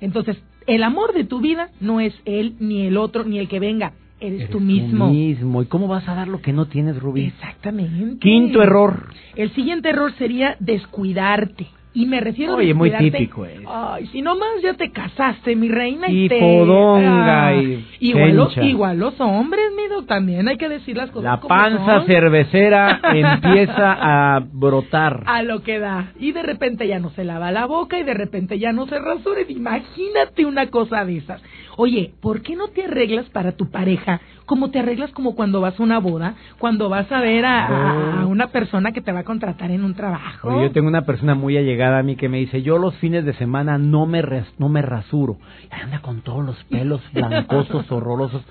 Entonces, 0.00 0.36
el 0.66 0.82
amor 0.82 1.14
de 1.14 1.24
tu 1.24 1.40
vida 1.40 1.70
no 1.80 2.00
es 2.00 2.14
él, 2.24 2.54
ni 2.60 2.86
el 2.86 2.96
otro, 2.96 3.24
ni 3.24 3.38
el 3.38 3.48
que 3.48 3.60
venga, 3.60 3.92
eres, 4.20 4.40
Eres 4.40 4.50
tú 4.50 4.60
mismo. 4.60 5.08
mismo. 5.10 5.62
¿Y 5.62 5.66
cómo 5.66 5.88
vas 5.88 6.08
a 6.08 6.14
dar 6.14 6.28
lo 6.28 6.40
que 6.40 6.52
no 6.52 6.66
tienes, 6.66 6.98
Rubí? 7.00 7.24
Exactamente. 7.26 8.18
Quinto 8.20 8.62
error. 8.62 9.08
El 9.36 9.50
siguiente 9.54 9.90
error 9.90 10.12
sería 10.18 10.56
descuidarte. 10.60 11.66
Y 11.94 12.06
me 12.06 12.20
refiero 12.20 12.52
a 12.52 12.56
Oye, 12.56 12.74
muy 12.74 12.90
descuidarte. 12.90 13.18
típico 13.18 13.44
es. 13.46 13.60
Ay, 13.66 14.06
si 14.08 14.22
nomás 14.22 14.48
ya 14.62 14.74
te 14.74 14.90
casaste, 14.92 15.56
mi 15.56 15.68
reina, 15.68 16.08
y, 16.08 16.26
Y 16.26 16.28
te... 16.28 16.38
fodonga 16.38 17.56
y 17.56 17.84
igual 18.00 18.36
los, 18.36 18.56
igual 18.58 18.98
los 19.00 19.20
hombres, 19.20 19.62
mi 19.76 19.88
doc, 19.88 20.06
también 20.06 20.46
hay 20.46 20.58
que 20.58 20.68
decir 20.68 20.96
las 20.96 21.10
cosas 21.10 21.24
La 21.32 21.36
como 21.40 21.48
panza 21.48 21.98
son. 22.00 22.06
cervecera 22.06 23.00
empieza 23.14 23.96
a 24.36 24.40
brotar. 24.52 25.24
a 25.26 25.42
lo 25.42 25.62
que 25.62 25.80
da. 25.80 26.12
Y 26.20 26.30
de 26.32 26.42
repente 26.42 26.86
ya 26.86 27.00
no 27.00 27.10
se 27.10 27.24
lava 27.24 27.50
la 27.50 27.66
boca 27.66 27.98
y 27.98 28.04
de 28.04 28.14
repente 28.14 28.58
ya 28.60 28.70
no 28.72 28.86
se 28.86 28.98
rasura. 28.98 29.40
Imagínate 29.48 30.44
una 30.44 30.66
cosa 30.68 31.04
de 31.04 31.16
esas. 31.16 31.42
Oye, 31.80 32.12
¿por 32.20 32.42
qué 32.42 32.56
no 32.56 32.66
te 32.68 32.84
arreglas 32.84 33.26
para 33.30 33.52
tu 33.52 33.70
pareja 33.70 34.20
como 34.46 34.70
te 34.70 34.80
arreglas 34.80 35.12
como 35.12 35.36
cuando 35.36 35.60
vas 35.60 35.78
a 35.78 35.82
una 35.82 36.00
boda, 36.00 36.34
cuando 36.58 36.88
vas 36.88 37.10
a 37.12 37.20
ver 37.20 37.44
a, 37.44 37.66
a- 37.66 38.22
a 38.22 38.26
una 38.26 38.48
persona 38.48 38.90
que 38.92 39.00
te 39.00 39.12
va 39.12 39.20
a 39.20 39.24
contratar 39.24 39.70
en 39.70 39.84
un 39.84 39.94
trabajo? 39.94 40.48
Oye, 40.48 40.62
yo 40.62 40.72
tengo 40.72 40.88
una 40.88 41.02
persona 41.06 41.36
muy 41.36 41.56
allegada 41.56 42.00
a 42.00 42.02
mí 42.02 42.16
que 42.16 42.28
me 42.28 42.38
dice, 42.38 42.62
yo 42.62 42.78
los 42.78 42.96
fines 42.96 43.24
de 43.24 43.32
semana 43.34 43.78
no 43.78 44.06
me 44.06 44.22
ras- 44.22 44.52
no 44.58 44.68
me 44.68 44.82
rasuro. 44.82 45.36
Y 45.70 45.80
anda 45.80 46.00
con 46.00 46.22
todos 46.22 46.44
los 46.44 46.56
pelos 46.64 47.00
blancosos, 47.12 47.90
horrorosos. 47.92 48.42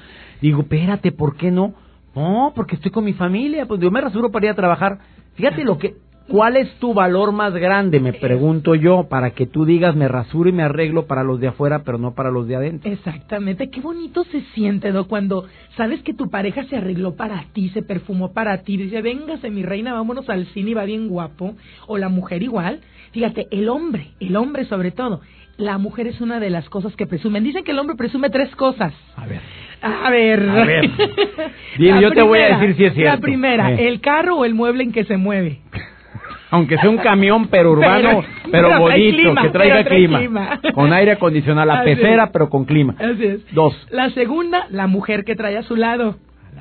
Digo, 0.41 0.61
espérate, 0.61 1.11
¿por 1.11 1.35
qué 1.35 1.51
no? 1.51 1.73
No, 2.15 2.53
porque 2.55 2.75
estoy 2.75 2.91
con 2.91 3.03
mi 3.03 3.13
familia, 3.13 3.65
pues 3.65 3.81
yo 3.81 3.91
me 3.91 3.99
rasuro 3.99 4.31
para 4.31 4.45
ir 4.45 4.51
a 4.53 4.55
trabajar. 4.55 4.99
Fíjate 5.35 5.63
lo 5.65 5.77
que... 5.77 5.95
¿Cuál 6.27 6.57
es 6.57 6.69
tu 6.79 6.93
valor 6.93 7.31
más 7.31 7.53
grande? 7.53 7.99
Me 7.99 8.11
pregunto 8.13 8.75
yo, 8.75 9.07
para 9.09 9.31
que 9.31 9.45
tú 9.47 9.63
digas, 9.65 9.95
me 9.95 10.07
rasuro 10.07 10.49
y 10.49 10.51
me 10.51 10.63
arreglo 10.63 11.05
para 11.07 11.23
los 11.23 11.39
de 11.39 11.47
afuera, 11.47 11.83
pero 11.85 11.97
no 11.97 12.13
para 12.15 12.31
los 12.31 12.47
de 12.47 12.55
adentro. 12.57 12.91
Exactamente, 12.91 13.69
qué 13.69 13.79
bonito 13.79 14.23
se 14.25 14.41
siente, 14.53 14.91
¿no? 14.91 15.07
Cuando 15.07 15.45
sabes 15.77 16.01
que 16.03 16.13
tu 16.13 16.29
pareja 16.29 16.63
se 16.65 16.75
arregló 16.77 17.15
para 17.15 17.45
ti, 17.53 17.69
se 17.69 17.81
perfumó 17.81 18.33
para 18.33 18.57
ti, 18.63 18.75
dice, 18.77 19.01
véngase 19.01 19.49
mi 19.49 19.63
reina, 19.63 19.93
vámonos 19.93 20.29
al 20.29 20.45
cine 20.47 20.71
y 20.71 20.73
va 20.73 20.83
bien 20.83 21.07
guapo, 21.07 21.55
o 21.87 21.97
la 21.97 22.09
mujer 22.09 22.43
igual. 22.43 22.81
Fíjate, 23.13 23.47
el 23.51 23.69
hombre, 23.69 24.07
el 24.19 24.35
hombre 24.35 24.65
sobre 24.65 24.91
todo, 24.91 25.21
la 25.57 25.77
mujer 25.77 26.07
es 26.07 26.19
una 26.21 26.39
de 26.39 26.49
las 26.49 26.69
cosas 26.69 26.95
que 26.95 27.07
presumen. 27.07 27.43
Dicen 27.43 27.63
que 27.63 27.71
el 27.71 27.79
hombre 27.79 27.95
presume 27.95 28.29
tres 28.29 28.53
cosas. 28.55 28.93
A 29.15 29.25
ver. 29.25 29.39
A 29.81 30.09
ver. 30.09 30.49
A 30.49 30.65
ver. 30.65 30.89
La 31.77 32.01
yo 32.01 32.11
te 32.11 32.21
voy 32.21 32.39
a 32.39 32.57
decir 32.57 32.75
si 32.75 32.85
es 32.85 32.93
cierto. 32.93 33.15
La 33.15 33.21
primera, 33.21 33.71
Eh. 33.73 33.87
el 33.87 34.01
carro 34.01 34.37
o 34.37 34.45
el 34.45 34.53
mueble 34.53 34.83
en 34.83 34.91
que 34.91 35.03
se 35.05 35.17
mueve. 35.17 35.61
Aunque 36.49 36.77
sea 36.77 36.89
un 36.89 36.97
camión, 36.97 37.47
pero 37.47 37.71
urbano, 37.71 38.10
Pero- 38.10 38.21
pero, 38.21 38.51
pero 38.51 38.67
trae 38.69 38.79
bonito, 38.79 39.17
clima, 39.17 39.41
que 39.41 39.49
traiga 39.49 39.83
clima, 39.83 40.17
clima. 40.19 40.60
Con 40.73 40.93
aire 40.93 41.12
acondicionado, 41.12 41.67
la 41.67 41.79
Así 41.81 41.95
pecera, 41.95 42.23
es. 42.25 42.29
pero 42.31 42.49
con 42.49 42.65
clima. 42.65 42.95
Así 42.99 43.25
es. 43.25 43.53
Dos. 43.53 43.88
La 43.91 44.10
segunda, 44.12 44.67
la 44.69 44.88
mujer 44.88 45.23
que 45.25 45.36
trae 45.36 45.57
a 45.57 45.63
su 45.63 45.75
lado. 45.75 46.15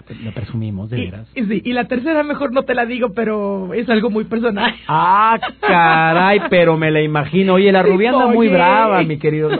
La, 0.09 0.27
la 0.27 0.31
presumimos, 0.33 0.89
de 0.91 0.99
Y, 0.99 1.05
veras. 1.07 1.29
y 1.35 1.43
sí, 1.45 1.63
y 1.65 1.73
la 1.73 1.85
tercera 1.87 2.23
mejor 2.23 2.53
no 2.53 2.63
te 2.63 2.75
la 2.75 2.87
digo, 2.87 3.13
pero 3.15 3.75
es 3.75 3.89
algo 3.89 4.09
muy 4.11 4.25
personal. 4.25 4.73
Ah, 4.89 5.39
caray, 5.61 6.41
pero 6.49 6.77
me 6.77 6.91
la 6.91 7.03
imagino. 7.03 7.55
Oye, 7.55 7.73
la 7.73 7.83
rubia 7.83 8.11
anda 8.11 8.27
muy 8.29 8.49
brava, 8.49 9.03
mi 9.03 9.19
querido. 9.19 9.51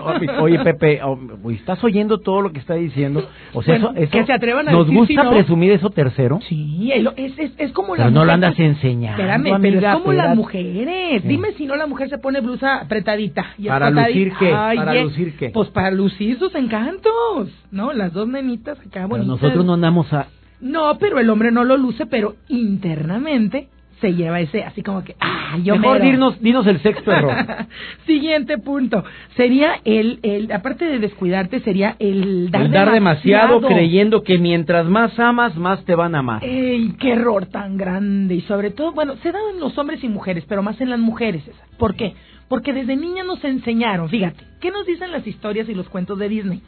Oye, 0.41 0.59
Pepe, 0.61 1.01
oh, 1.03 1.19
¿estás 1.51 1.83
oyendo 1.83 2.19
todo 2.19 2.43
lo 2.43 2.53
que 2.53 2.59
está 2.61 2.75
diciendo? 2.75 3.29
O 3.53 3.63
sea, 3.63 3.75
Bueno, 3.75 3.91
eso, 3.95 4.03
eso- 4.05 4.13
que 4.13 4.25
se 4.25 4.33
atrevan 4.33 4.69
a 4.69 4.73
¿Nos 4.73 4.87
decir 4.87 4.99
gusta 4.99 5.23
si 5.23 5.27
no. 5.29 5.31
presumir 5.31 5.73
eso 5.73 5.91
tercero? 5.91 6.39
Sí, 6.49 6.93
es, 6.93 7.39
es, 7.39 7.53
es 7.59 7.73
como 7.73 7.97
la 7.97 8.05
Pero 8.05 8.11
no 8.11 8.21
mujer 8.21 8.27
lo 8.27 8.33
andas 8.33 8.59
enseñando, 8.59 9.21
Espérame, 9.23 9.43
pero 9.45 9.55
amiga, 9.57 9.93
es 9.93 9.99
como 9.99 10.13
las 10.13 10.37
mujeres. 10.37 11.23
Sí. 11.23 11.29
Dime 11.29 11.53
si 11.53 11.67
no 11.67 11.77
la 11.77 11.87
mujer 11.87 12.09
se 12.09 12.19
pone 12.19 12.41
blusa 12.41 12.81
apretadita. 12.83 13.47
Y 13.59 13.67
¿Para 13.69 13.91
lucir 13.91 14.33
qué? 14.39 14.53
Ay, 14.55 14.77
¿Para 14.79 15.03
lucir 15.03 15.37
qué? 15.37 15.51
Pues 15.51 15.69
para 15.71 15.91
lucir 15.91 16.39
sus 16.39 16.55
encantos, 16.55 17.51
¿no? 17.71 17.93
Las 17.93 18.13
dos 18.13 18.29
nenitas 18.29 18.79
acá 18.79 18.89
Pero 18.93 19.09
bonitas. 19.09 19.29
nosotros 19.41 19.65
no 19.65 19.75
andamos 19.75 20.13
a... 20.13 20.27
No, 20.61 20.99
pero 20.99 21.19
el 21.19 21.31
hombre 21.31 21.51
no 21.51 21.65
lo 21.65 21.77
luce, 21.77 22.07
pero 22.07 22.37
internamente 22.49 23.69
se 24.01 24.15
lleva 24.15 24.41
ese, 24.41 24.63
así 24.63 24.83
como 24.83 25.03
que, 25.03 25.17
ah, 25.21 25.57
yo 25.63 25.77
Mejor 25.77 26.03
dinos, 26.03 26.41
dinos 26.41 26.67
el 26.67 26.81
sexto 26.83 27.13
error. 27.13 27.35
Siguiente 28.07 28.59
punto. 28.59 29.03
Sería 29.37 29.81
el, 29.85 30.19
el, 30.23 30.53
aparte 30.53 30.85
de 30.85 30.99
descuidarte, 30.99 31.61
sería 31.61 31.97
el 31.99 32.51
dar, 32.51 32.63
El 32.63 32.71
dar 32.73 32.93
demasiado 32.93 33.61
creyendo 33.63 34.23
que 34.23 34.39
mientras 34.39 34.87
más 34.87 35.19
amas, 35.19 35.57
más 35.57 35.83
te 35.85 35.95
van 35.95 36.15
a 36.15 36.19
amar. 36.19 36.45
¡Ey, 36.45 36.95
qué 37.01 37.13
error 37.13 37.47
tan 37.47 37.77
grande! 37.77 38.35
Y 38.35 38.41
sobre 38.43 38.71
todo, 38.71 38.93
bueno, 38.93 39.17
se 39.23 39.33
da 39.33 39.39
en 39.53 39.61
los 39.61 39.77
hombres 39.79 40.05
y 40.05 40.09
mujeres, 40.09 40.45
pero 40.47 40.63
más 40.63 40.81
en 40.81 40.91
las 40.91 41.01
mujeres. 41.01 41.43
¿Por 41.79 41.95
qué? 41.97 42.15
Porque 42.49 42.73
desde 42.73 42.97
niña 42.97 43.25
nos 43.25 43.43
enseñaron, 43.45 44.09
fíjate, 44.09 44.45
¿qué 44.61 44.71
nos 44.71 44.87
dicen 44.87 45.11
las 45.11 45.27
historias 45.27 45.69
y 45.69 45.75
los 45.75 45.89
cuentos 45.89 46.19
de 46.19 46.29
Disney? 46.29 46.63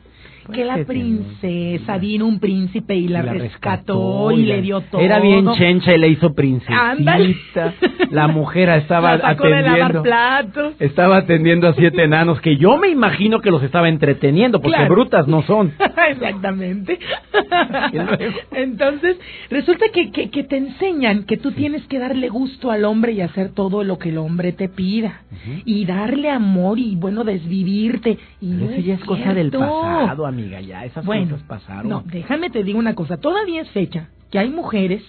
Pues 0.48 0.58
que 0.58 0.64
la 0.64 0.84
princesa 0.84 1.98
vino 1.98 2.26
un 2.26 2.40
príncipe 2.40 2.94
y 2.96 3.06
la, 3.08 3.20
Y 3.20 3.38
rescató 3.38 4.32
y 4.32 4.42
le 4.44 4.60
dio 4.62 4.80
todo. 4.80 5.00
Era 5.00 5.20
bien 5.20 5.46
chencha 5.54 5.94
y 5.94 5.98
le 5.98 6.08
hizo 6.08 6.34
princesita. 6.34 6.90
Ándale. 6.90 7.36
La 8.10 8.26
mujer 8.28 8.68
estaba 8.70 9.16
La 9.16 9.30
sacó 9.30 9.44
de 9.44 9.50
lavar 9.50 9.66
atendiendo. 9.68 10.02
platos. 10.02 10.74
Estaba 10.80 11.16
atendiendo 11.18 11.68
a 11.68 11.74
siete 11.74 12.02
enanos 12.04 12.40
que 12.40 12.56
yo 12.56 12.76
me 12.78 12.88
imagino 12.88 13.40
que 13.40 13.50
los 13.50 13.62
estaba 13.62 13.88
entreteniendo 13.88 14.60
porque 14.60 14.76
Claro. 14.78 14.94
brutas 14.94 15.28
no 15.28 15.42
son. 15.42 15.72
Exactamente. 16.10 16.98
Entonces, 18.52 19.16
resulta 19.50 19.86
que, 19.92 20.10
que, 20.10 20.30
que 20.30 20.44
te 20.44 20.56
enseñan 20.56 21.24
que 21.24 21.36
tú 21.36 21.52
tienes 21.52 21.82
que 21.86 21.98
darle 21.98 22.28
gusto 22.28 22.70
al 22.70 22.84
hombre 22.84 23.12
y 23.12 23.20
hacer 23.20 23.50
todo 23.50 23.84
lo 23.84 23.98
que 23.98 24.08
el 24.10 24.18
hombre 24.18 24.52
te 24.52 24.68
pida. 24.68 25.22
Y 25.64 25.84
darle 25.84 26.30
amor 26.30 26.78
y, 26.78 26.96
bueno, 26.96 27.24
desvivirte. 27.24 28.18
Y 28.40 28.52
Pero 28.52 28.64
no 28.66 28.70
eso 28.70 28.80
ya 28.80 28.94
es 28.94 29.04
cosa 29.04 29.34
del 29.34 29.50
pasado, 29.50 30.26
amiga, 30.38 30.60
ya 30.60 30.84
esas 30.84 31.04
Bueno, 31.04 31.32
cosas 31.32 31.46
pasaron. 31.46 31.88
no, 31.88 32.02
déjame 32.06 32.50
te 32.50 32.64
digo 32.64 32.78
una 32.78 32.94
cosa. 32.94 33.16
Todavía 33.18 33.62
es 33.62 33.70
fecha 33.70 34.08
que 34.30 34.38
hay 34.38 34.50
mujeres 34.50 35.02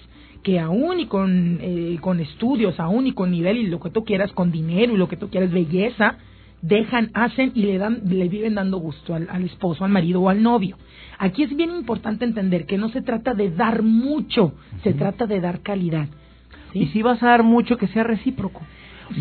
que 0.43 0.59
aún 0.59 0.99
y 0.99 1.05
con, 1.05 1.59
eh, 1.61 1.97
con 2.01 2.19
estudios, 2.19 2.79
aún 2.79 3.07
y 3.07 3.11
con 3.13 3.31
nivel 3.31 3.57
y 3.57 3.67
lo 3.67 3.79
que 3.79 3.89
tú 3.89 4.05
quieras, 4.05 4.31
con 4.31 4.51
dinero 4.51 4.93
y 4.93 4.97
lo 4.97 5.07
que 5.09 5.17
tú 5.17 5.29
quieras, 5.29 5.51
belleza, 5.51 6.17
dejan, 6.61 7.11
hacen 7.13 7.51
y 7.55 7.63
le 7.63 7.77
dan, 7.77 8.01
le 8.05 8.27
viven 8.29 8.55
dando 8.55 8.77
gusto 8.77 9.15
al, 9.15 9.27
al 9.29 9.43
esposo, 9.43 9.83
al 9.85 9.91
marido 9.91 10.21
o 10.21 10.29
al 10.29 10.41
novio. 10.41 10.77
Aquí 11.17 11.43
es 11.43 11.53
bien 11.55 11.71
importante 11.71 12.23
entender 12.23 12.65
que 12.65 12.77
no 12.77 12.87
se 12.89 13.01
trata 13.01 13.33
de 13.33 13.51
dar 13.51 13.83
mucho, 13.83 14.53
se 14.83 14.93
trata 14.93 15.25
de 15.27 15.41
dar 15.41 15.59
calidad. 15.61 16.07
¿sí? 16.71 16.79
Y 16.83 16.87
si 16.87 17.01
vas 17.01 17.21
a 17.21 17.27
dar 17.27 17.43
mucho, 17.43 17.77
que 17.77 17.87
sea 17.87 18.03
recíproco. 18.03 18.61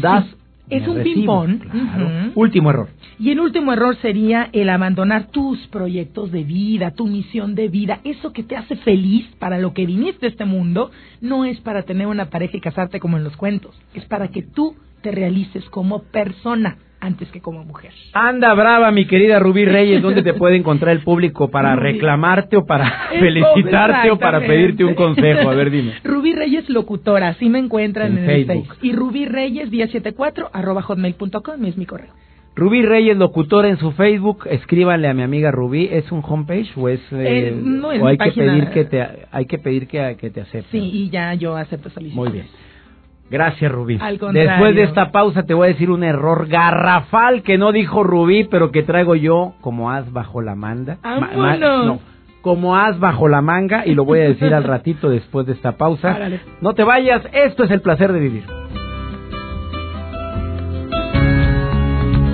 Das. 0.00 0.24
Es 0.70 0.86
un 0.86 1.02
ping-pong. 1.02 1.60
Claro. 1.70 2.32
Último 2.34 2.70
error. 2.70 2.88
Y 3.18 3.30
el 3.30 3.40
último 3.40 3.72
error 3.72 3.96
sería 3.96 4.48
el 4.52 4.68
abandonar 4.70 5.28
tus 5.28 5.66
proyectos 5.68 6.30
de 6.30 6.44
vida, 6.44 6.92
tu 6.92 7.06
misión 7.06 7.54
de 7.54 7.68
vida, 7.68 8.00
eso 8.04 8.32
que 8.32 8.42
te 8.42 8.56
hace 8.56 8.76
feliz 8.76 9.26
para 9.38 9.58
lo 9.58 9.74
que 9.74 9.86
viniste 9.86 10.26
a 10.26 10.28
este 10.28 10.44
mundo, 10.44 10.90
no 11.20 11.44
es 11.44 11.60
para 11.60 11.82
tener 11.82 12.06
una 12.06 12.26
pareja 12.26 12.56
y 12.56 12.60
casarte 12.60 13.00
como 13.00 13.16
en 13.16 13.24
los 13.24 13.36
cuentos, 13.36 13.74
es 13.94 14.04
para 14.04 14.28
que 14.28 14.42
tú 14.42 14.76
te 15.02 15.10
realices 15.10 15.64
como 15.70 16.02
persona 16.02 16.76
antes 17.00 17.30
que 17.30 17.40
como 17.40 17.64
mujer. 17.64 17.92
Anda 18.12 18.52
brava, 18.54 18.90
mi 18.90 19.06
querida 19.06 19.38
Rubí 19.38 19.64
Reyes, 19.64 20.02
¿dónde 20.02 20.22
te 20.22 20.34
puede 20.34 20.56
encontrar 20.56 20.96
el 20.96 21.02
público 21.02 21.48
para 21.50 21.76
reclamarte 21.76 22.56
o 22.56 22.66
para 22.66 23.08
felicitarte 23.20 24.10
o 24.10 24.18
para 24.18 24.40
pedirte 24.40 24.84
un 24.84 24.94
consejo? 24.94 25.48
A 25.48 25.54
ver, 25.54 25.70
dime. 25.70 25.94
Rubí 26.04 26.34
Reyes 26.34 26.68
Locutora, 26.68 27.28
así 27.28 27.48
me 27.48 27.58
encuentran 27.58 28.12
En 28.12 28.24
en, 28.24 28.30
el 28.30 28.46
Facebook. 28.46 28.76
Y 28.82 28.92
Rubí 28.92 29.26
Reyes 29.26 29.70
1074 29.70 30.50
arroba 30.52 30.82
hotmail.com 30.82 31.64
es 31.64 31.76
mi 31.76 31.86
correo. 31.86 32.12
Rubí 32.56 32.82
Reyes, 32.82 33.16
locutora 33.16 33.68
en 33.68 33.76
su 33.76 33.92
Facebook, 33.92 34.48
escríbanle 34.50 35.06
a 35.06 35.14
mi 35.14 35.22
amiga 35.22 35.52
Rubí, 35.52 35.88
¿es 35.92 36.10
un 36.10 36.22
homepage 36.26 36.68
o 36.76 36.88
es 36.88 36.98
eh, 37.12 37.50
Eh, 37.50 37.60
no, 37.62 37.92
es 37.92 38.02
o 38.02 38.06
hay 38.08 38.18
que 38.18 38.24
página. 38.24 38.52
pedir 38.52 38.70
que 38.70 38.84
te 38.84 39.06
hay 39.30 39.46
que 39.46 39.58
pedir 39.58 39.86
que, 39.86 40.16
que 40.20 40.30
te 40.30 40.40
acepte? 40.40 40.68
Sí, 40.72 40.78
y 40.78 41.08
ya 41.08 41.34
yo 41.34 41.56
acepto 41.56 41.88
solicitudes. 41.90 42.16
Muy 42.16 42.32
bien. 42.32 42.46
Gracias, 43.30 43.70
Rubí. 43.70 43.98
Al 44.00 44.18
contrario. 44.18 44.50
Después 44.50 44.74
de 44.74 44.82
esta 44.84 45.12
pausa 45.12 45.42
te 45.42 45.52
voy 45.54 45.66
a 45.66 45.72
decir 45.72 45.90
un 45.90 46.02
error 46.02 46.46
garrafal 46.48 47.42
que 47.42 47.58
no 47.58 47.72
dijo 47.72 48.02
Rubí, 48.02 48.44
pero 48.44 48.70
que 48.72 48.82
traigo 48.82 49.14
yo 49.14 49.52
como 49.60 49.90
as 49.90 50.10
bajo 50.12 50.40
la 50.40 50.54
manga. 50.54 50.96
Ma- 51.02 51.56
no, 51.56 52.00
como 52.40 52.76
as 52.76 52.98
bajo 52.98 53.28
la 53.28 53.42
manga 53.42 53.84
y 53.84 53.94
lo 53.94 54.04
voy 54.06 54.20
a 54.20 54.28
decir 54.28 54.54
al 54.54 54.64
ratito 54.74 55.10
después 55.10 55.46
de 55.46 55.52
esta 55.52 55.72
pausa. 55.72 56.12
Árale. 56.12 56.40
No 56.62 56.72
te 56.74 56.84
vayas, 56.84 57.22
esto 57.32 57.64
es 57.64 57.70
el 57.70 57.82
placer 57.82 58.12
de 58.12 58.20
vivir. 58.20 58.44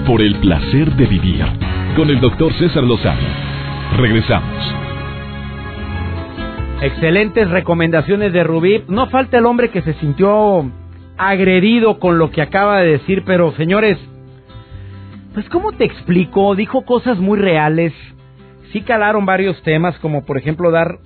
Por 0.07 0.21
el 0.21 0.37
placer 0.37 0.93
de 0.93 1.07
vivir 1.07 1.45
con 1.97 2.09
el 2.11 2.21
doctor 2.21 2.53
César 2.55 2.83
Lozano. 2.85 3.21
Regresamos. 3.97 4.75
Excelentes 6.83 7.49
recomendaciones 7.49 8.33
de 8.33 8.45
Rubí. 8.45 8.85
No 8.89 9.07
falta 9.09 9.39
el 9.39 9.47
hombre 9.47 9.71
que 9.71 9.81
se 9.81 9.95
sintió 9.95 10.71
agredido 11.17 11.99
con 11.99 12.19
lo 12.19 12.31
que 12.31 12.43
acaba 12.43 12.81
de 12.81 12.93
decir, 12.93 13.23
pero 13.25 13.53
señores, 13.53 13.99
pues 15.33 15.49
¿cómo 15.49 15.73
te 15.73 15.85
explico? 15.85 16.55
Dijo 16.55 16.85
cosas 16.85 17.19
muy 17.19 17.39
reales. 17.39 17.93
Sí 18.73 18.83
calaron 18.83 19.27
varios 19.27 19.61
temas, 19.63 19.99
como 19.99 20.25
por 20.25 20.39
ejemplo 20.39 20.71
dar, 20.71 20.99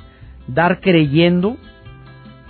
dar 0.46 0.80
creyendo 0.80 1.56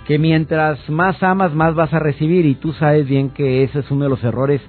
que 0.05 0.17
mientras 0.17 0.89
más 0.89 1.21
amas, 1.21 1.53
más 1.53 1.75
vas 1.75 1.93
a 1.93 1.99
recibir. 1.99 2.45
Y 2.45 2.55
tú 2.55 2.73
sabes 2.73 3.07
bien 3.07 3.29
que 3.29 3.63
ese 3.63 3.79
es 3.79 3.91
uno 3.91 4.05
de 4.05 4.09
los 4.09 4.23
errores 4.23 4.61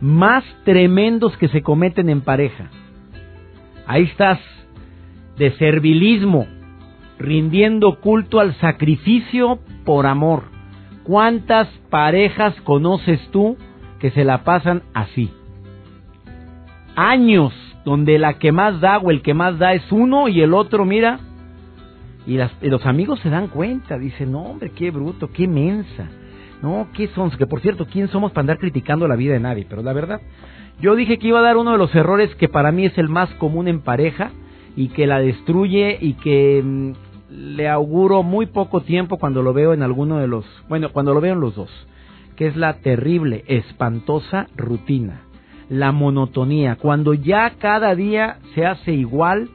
más 0.00 0.44
tremendos 0.64 1.36
que 1.38 1.48
se 1.48 1.62
cometen 1.62 2.08
en 2.08 2.20
pareja. 2.20 2.70
Ahí 3.86 4.04
estás, 4.04 4.38
de 5.38 5.52
servilismo, 5.52 6.46
rindiendo 7.18 8.00
culto 8.00 8.40
al 8.40 8.54
sacrificio 8.56 9.58
por 9.84 10.06
amor. 10.06 10.53
¿Cuántas 11.04 11.68
parejas 11.90 12.54
conoces 12.62 13.20
tú 13.30 13.56
que 14.00 14.10
se 14.10 14.24
la 14.24 14.42
pasan 14.42 14.82
así? 14.94 15.30
Años 16.96 17.52
donde 17.84 18.18
la 18.18 18.34
que 18.34 18.52
más 18.52 18.80
da 18.80 18.98
o 18.98 19.10
el 19.10 19.22
que 19.22 19.34
más 19.34 19.58
da 19.58 19.74
es 19.74 19.92
uno 19.92 20.28
y 20.28 20.40
el 20.40 20.54
otro, 20.54 20.84
mira, 20.84 21.20
y, 22.26 22.38
los 22.68 22.86
amigos 22.86 23.20
se 23.20 23.28
dan 23.28 23.48
cuenta, 23.48 23.98
dicen, 23.98 24.32
no 24.32 24.42
hombre, 24.42 24.70
qué 24.70 24.90
bruto, 24.90 25.30
qué 25.30 25.46
mensa. 25.46 26.08
No, 26.62 26.88
¿qué 26.94 27.08
son? 27.08 27.30
Que 27.32 27.46
por 27.46 27.60
cierto, 27.60 27.86
¿quién 27.86 28.08
somos 28.08 28.32
para 28.32 28.40
andar 28.40 28.58
criticando 28.58 29.06
la 29.06 29.16
vida 29.16 29.34
de 29.34 29.40
nadie? 29.40 29.66
Pero 29.68 29.82
la 29.82 29.92
verdad, 29.92 30.22
yo 30.80 30.94
dije 30.94 31.18
que 31.18 31.28
iba 31.28 31.40
a 31.40 31.42
dar 31.42 31.58
uno 31.58 31.72
de 31.72 31.78
los 31.78 31.94
errores 31.94 32.34
que 32.36 32.48
para 32.48 32.72
mí 32.72 32.86
es 32.86 32.96
el 32.96 33.10
más 33.10 33.28
común 33.34 33.68
en 33.68 33.80
pareja 33.80 34.30
y 34.74 34.88
que 34.88 35.06
la 35.06 35.18
destruye 35.20 35.98
y 36.00 36.14
que 36.14 36.62
mm, 36.64 36.92
le 37.30 37.68
auguro 37.68 38.22
muy 38.22 38.46
poco 38.46 38.82
tiempo 38.82 39.18
cuando 39.18 39.42
lo 39.42 39.52
veo 39.52 39.72
en 39.72 39.82
alguno 39.82 40.18
de 40.18 40.26
los, 40.26 40.44
bueno, 40.68 40.90
cuando 40.92 41.14
lo 41.14 41.20
veo 41.20 41.34
en 41.34 41.40
los 41.40 41.54
dos, 41.54 41.70
que 42.36 42.46
es 42.46 42.56
la 42.56 42.74
terrible, 42.74 43.44
espantosa 43.46 44.48
rutina, 44.56 45.22
la 45.68 45.92
monotonía, 45.92 46.76
cuando 46.76 47.14
ya 47.14 47.54
cada 47.58 47.94
día 47.94 48.38
se 48.54 48.66
hace 48.66 48.92
igual, 48.92 49.48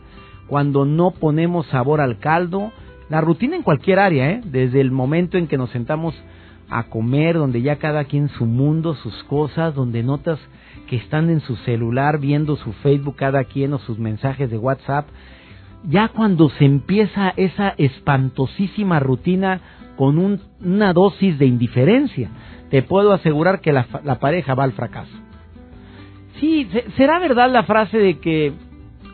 cuando 0.48 0.86
no 0.86 1.12
ponemos 1.12 1.68
sabor 1.68 2.02
al 2.02 2.18
caldo, 2.20 2.72
la 3.10 3.22
rutina 3.22 3.56
en 3.56 3.64
cualquier 3.64 4.00
área, 4.00 4.32
¿eh? 4.32 4.42
desde 4.44 4.82
el 4.82 4.92
momento 4.92 5.38
en 5.38 5.48
que 5.48 5.58
nos 5.58 5.70
sentamos 5.72 6.16
a 6.70 6.84
comer, 6.84 7.36
donde 7.36 7.62
ya 7.62 7.78
cada 7.78 8.04
quien 8.06 8.30
su 8.30 8.46
mundo, 8.46 8.96
sus 8.96 9.24
cosas, 9.24 9.74
donde 9.74 10.04
notas 10.04 10.40
que 10.88 10.96
están 10.96 11.30
en 11.30 11.40
su 11.42 11.56
celular 11.58 12.20
viendo 12.20 12.56
su 12.56 12.74
Facebook 12.74 13.16
cada 13.16 13.44
quien 13.44 13.74
o 13.74 13.80
sus 13.80 13.98
mensajes 14.00 14.50
de 14.50 14.58
WhatsApp, 14.58 15.08
ya 15.88 16.10
cuando 16.10 16.50
se 16.50 16.66
empieza 16.66 17.34
esa 17.38 17.70
espantosísima 17.78 19.00
rutina 19.00 19.62
con 19.96 20.18
un- 20.18 20.42
una 20.64 20.94
dosis 20.94 21.38
de 21.40 21.46
indiferencia, 21.46 22.30
te 22.70 22.84
puedo 22.84 23.12
asegurar 23.14 23.62
que 23.62 23.74
la, 23.74 23.88
la 24.04 24.20
pareja 24.20 24.54
va 24.56 24.64
al 24.64 24.74
fracaso. 24.74 25.12
Sí, 26.40 26.68
¿será 26.96 27.20
verdad 27.20 27.52
la 27.52 27.64
frase 27.64 27.98
de 27.98 28.20
que, 28.20 28.54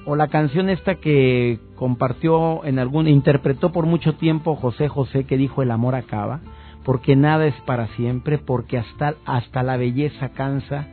o 0.06 0.15
la 0.15 0.28
canción 0.28 0.69
esta 0.69 0.95
que 0.95 1.60
compartió 1.75 2.63
en 2.65 2.78
algún, 2.78 3.08
interpretó 3.08 3.71
por 3.71 3.86
mucho 3.88 4.13
tiempo 4.15 4.56
José 4.56 4.88
José 4.88 5.23
que 5.25 5.38
dijo 5.38 5.63
el 5.63 5.71
amor 5.71 5.95
acaba, 5.95 6.41
porque 6.84 7.15
nada 7.15 7.47
es 7.47 7.56
para 7.65 7.88
siempre, 7.95 8.38
porque 8.38 8.78
hasta, 8.78 9.15
hasta 9.25 9.63
la 9.63 9.78
belleza 9.78 10.30
cansa, 10.30 10.88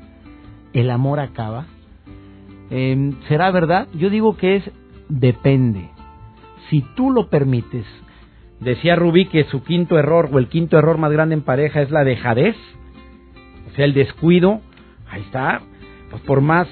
el 0.72 0.90
amor 0.90 1.20
acaba? 1.20 1.66
Em, 2.70 3.12
¿Será 3.28 3.50
verdad? 3.50 3.88
Yo 3.94 4.08
digo 4.08 4.36
que 4.38 4.56
es 4.56 4.70
depende. 5.20 5.90
Si 6.70 6.82
tú 6.96 7.10
lo 7.10 7.28
permites, 7.28 7.84
decía 8.60 8.96
Rubí 8.96 9.26
que 9.26 9.44
su 9.44 9.62
quinto 9.62 9.98
error 9.98 10.30
o 10.32 10.38
el 10.38 10.48
quinto 10.48 10.78
error 10.78 10.96
más 10.98 11.12
grande 11.12 11.34
en 11.34 11.42
pareja 11.42 11.82
es 11.82 11.90
la 11.90 12.04
dejadez, 12.04 12.56
o 13.70 13.74
sea, 13.74 13.84
el 13.84 13.94
descuido, 13.94 14.60
ahí 15.10 15.20
está, 15.22 15.60
pues 16.10 16.22
por 16.22 16.40
más 16.40 16.66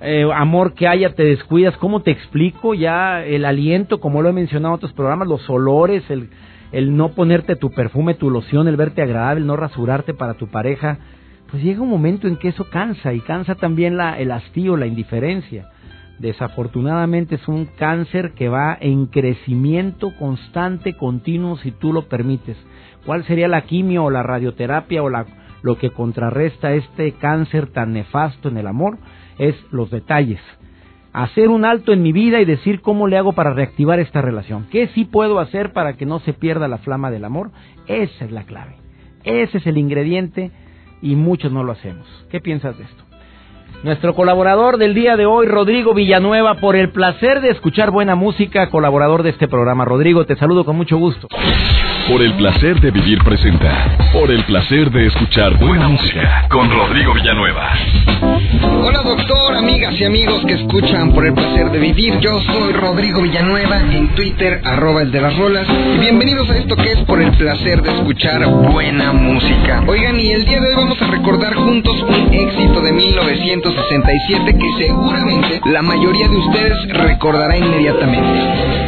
eh, 0.00 0.28
amor 0.34 0.74
que 0.74 0.86
haya 0.86 1.14
te 1.14 1.24
descuidas, 1.24 1.76
¿cómo 1.78 2.02
te 2.02 2.12
explico? 2.12 2.74
Ya 2.74 3.24
el 3.24 3.44
aliento, 3.44 4.00
como 4.00 4.22
lo 4.22 4.28
he 4.28 4.32
mencionado 4.32 4.74
en 4.74 4.76
otros 4.76 4.92
programas, 4.92 5.26
los 5.26 5.48
olores, 5.50 6.08
el, 6.10 6.30
el 6.70 6.96
no 6.96 7.10
ponerte 7.10 7.56
tu 7.56 7.70
perfume, 7.70 8.14
tu 8.14 8.30
loción, 8.30 8.68
el 8.68 8.76
verte 8.76 9.02
agradable, 9.02 9.40
el 9.40 9.46
no 9.46 9.56
rasurarte 9.56 10.14
para 10.14 10.34
tu 10.34 10.48
pareja, 10.48 10.98
pues 11.50 11.62
llega 11.62 11.82
un 11.82 11.90
momento 11.90 12.28
en 12.28 12.36
que 12.36 12.48
eso 12.48 12.68
cansa 12.70 13.12
y 13.12 13.20
cansa 13.20 13.56
también 13.56 13.96
la, 13.96 14.18
el 14.18 14.30
hastío, 14.30 14.76
la 14.76 14.86
indiferencia. 14.86 15.70
Desafortunadamente 16.18 17.34
es 17.36 17.48
un 17.48 17.66
cáncer 17.66 18.32
que 18.32 18.48
va 18.48 18.76
en 18.80 19.06
crecimiento 19.06 20.12
constante, 20.16 20.96
continuo, 20.96 21.56
si 21.58 21.72
tú 21.72 21.92
lo 21.92 22.08
permites. 22.08 22.56
¿Cuál 23.04 23.24
sería 23.24 23.48
la 23.48 23.62
quimio 23.62 24.04
o 24.04 24.10
la 24.10 24.22
radioterapia 24.22 25.02
o 25.02 25.10
la, 25.10 25.26
lo 25.62 25.76
que 25.76 25.90
contrarresta 25.90 26.72
este 26.74 27.12
cáncer 27.12 27.66
tan 27.68 27.92
nefasto 27.92 28.48
en 28.48 28.58
el 28.58 28.66
amor? 28.66 28.98
Es 29.38 29.56
los 29.72 29.90
detalles. 29.90 30.40
Hacer 31.12 31.48
un 31.48 31.64
alto 31.64 31.92
en 31.92 32.02
mi 32.02 32.12
vida 32.12 32.40
y 32.40 32.44
decir 32.44 32.80
cómo 32.80 33.06
le 33.06 33.18
hago 33.18 33.32
para 33.32 33.52
reactivar 33.52 34.00
esta 34.00 34.22
relación. 34.22 34.66
¿Qué 34.70 34.88
sí 34.88 35.04
puedo 35.04 35.38
hacer 35.38 35.72
para 35.72 35.96
que 35.96 36.06
no 36.06 36.20
se 36.20 36.32
pierda 36.32 36.68
la 36.68 36.78
flama 36.78 37.10
del 37.10 37.24
amor? 37.24 37.50
Esa 37.86 38.24
es 38.24 38.32
la 38.32 38.44
clave. 38.44 38.76
Ese 39.24 39.58
es 39.58 39.66
el 39.66 39.78
ingrediente 39.78 40.50
y 41.02 41.16
muchos 41.16 41.52
no 41.52 41.62
lo 41.64 41.72
hacemos. 41.72 42.06
¿Qué 42.30 42.40
piensas 42.40 42.78
de 42.78 42.84
esto? 42.84 43.03
Nuestro 43.84 44.14
colaborador 44.14 44.78
del 44.78 44.94
día 44.94 45.14
de 45.14 45.26
hoy, 45.26 45.46
Rodrigo 45.46 45.92
Villanueva, 45.92 46.54
por 46.54 46.74
el 46.74 46.88
placer 46.90 47.42
de 47.42 47.50
escuchar 47.50 47.90
buena 47.90 48.14
música, 48.14 48.70
colaborador 48.70 49.22
de 49.22 49.28
este 49.28 49.46
programa. 49.46 49.84
Rodrigo, 49.84 50.24
te 50.24 50.36
saludo 50.36 50.64
con 50.64 50.74
mucho 50.74 50.96
gusto. 50.96 51.28
Por 52.08 52.22
el 52.22 52.32
placer 52.32 52.80
de 52.80 52.90
vivir 52.90 53.18
presenta. 53.22 53.94
Por 54.10 54.30
el 54.30 54.42
placer 54.44 54.90
de 54.90 55.08
escuchar 55.08 55.58
buena 55.58 55.86
música 55.86 56.46
con 56.48 56.70
Rodrigo 56.70 57.12
Villanueva. 57.12 57.72
Hola 58.86 59.02
doctor, 59.02 59.43
amigas 59.84 60.00
y 60.00 60.04
amigos 60.04 60.44
que 60.46 60.54
escuchan 60.54 61.12
por 61.12 61.26
el 61.26 61.34
placer 61.34 61.70
de 61.70 61.78
vivir. 61.78 62.18
Yo 62.20 62.40
soy 62.40 62.72
Rodrigo 62.72 63.20
Villanueva 63.22 63.80
en 63.80 64.08
Twitter, 64.14 64.60
arroba 64.64 65.02
el 65.02 65.10
de 65.10 65.20
las 65.20 65.36
rolas. 65.36 65.66
Y 65.94 65.98
bienvenidos 65.98 66.48
a 66.50 66.56
esto 66.56 66.76
que 66.76 66.92
es 66.92 66.98
por 67.00 67.20
el 67.20 67.30
placer 67.32 67.82
de 67.82 67.90
escuchar 67.90 68.46
buena 68.46 69.12
música. 69.12 69.82
Oigan, 69.86 70.18
y 70.18 70.30
el 70.30 70.44
día 70.46 70.60
de 70.60 70.68
hoy 70.68 70.74
vamos 70.76 71.00
a 71.02 71.06
recordar 71.08 71.54
juntos 71.54 72.02
un 72.02 72.32
éxito 72.32 72.80
de 72.80 72.92
1967 72.92 74.56
que 74.58 74.84
seguramente 74.86 75.60
la 75.66 75.82
mayoría 75.82 76.28
de 76.28 76.36
ustedes 76.36 76.88
recordará 76.88 77.56
inmediatamente. 77.56 78.83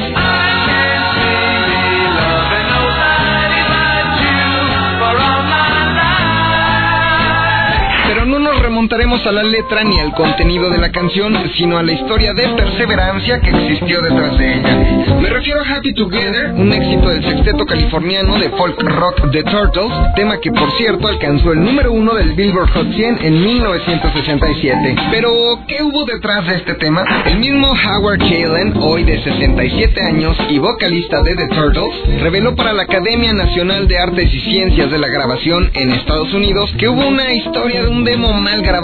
Remontaremos 8.86 9.26
a 9.26 9.32
la 9.32 9.42
letra 9.42 9.82
ni 9.82 9.98
al 9.98 10.12
contenido 10.14 10.70
de 10.70 10.78
la 10.78 10.92
canción, 10.92 11.34
sino 11.56 11.76
a 11.76 11.82
la 11.82 11.90
historia 11.90 12.32
de 12.34 12.48
perseverancia 12.50 13.40
que 13.40 13.50
existió 13.50 14.00
detrás 14.00 14.38
de 14.38 14.58
ella. 14.58 15.16
Me 15.20 15.28
refiero 15.28 15.60
a 15.60 15.74
Happy 15.74 15.92
Together, 15.92 16.52
un 16.54 16.72
éxito 16.72 17.08
del 17.08 17.24
sexteto 17.24 17.66
californiano 17.66 18.38
de 18.38 18.48
folk 18.50 18.80
rock 18.80 19.32
The 19.32 19.42
Turtles, 19.42 19.92
tema 20.14 20.38
que 20.38 20.52
por 20.52 20.70
cierto 20.78 21.08
alcanzó 21.08 21.52
el 21.52 21.64
número 21.64 21.90
uno 21.90 22.14
del 22.14 22.34
Billboard 22.34 22.70
Hot 22.74 22.92
100 22.92 23.18
en 23.22 23.44
1987. 23.44 24.96
Pero, 25.10 25.30
¿qué 25.66 25.82
hubo 25.82 26.04
detrás 26.04 26.46
de 26.46 26.54
este 26.54 26.74
tema? 26.74 27.02
El 27.24 27.38
mismo 27.38 27.72
Howard 27.72 28.18
Kalen, 28.18 28.72
hoy 28.80 29.02
de 29.02 29.20
67 29.20 30.00
años 30.00 30.36
y 30.48 30.58
vocalista 30.58 31.22
de 31.22 31.34
The 31.34 31.48
Turtles, 31.48 32.20
reveló 32.20 32.54
para 32.54 32.72
la 32.72 32.84
Academia 32.84 33.32
Nacional 33.32 33.88
de 33.88 33.98
Artes 33.98 34.32
y 34.32 34.40
Ciencias 34.42 34.92
de 34.92 34.98
la 34.98 35.08
Grabación 35.08 35.72
en 35.74 35.90
Estados 35.90 36.32
Unidos 36.32 36.72
que 36.78 36.88
hubo 36.88 37.04
una 37.04 37.32
historia 37.32 37.82
de 37.82 37.88
un 37.88 38.04
demo 38.04 38.32
mal 38.32 38.62
grabado 38.62 38.75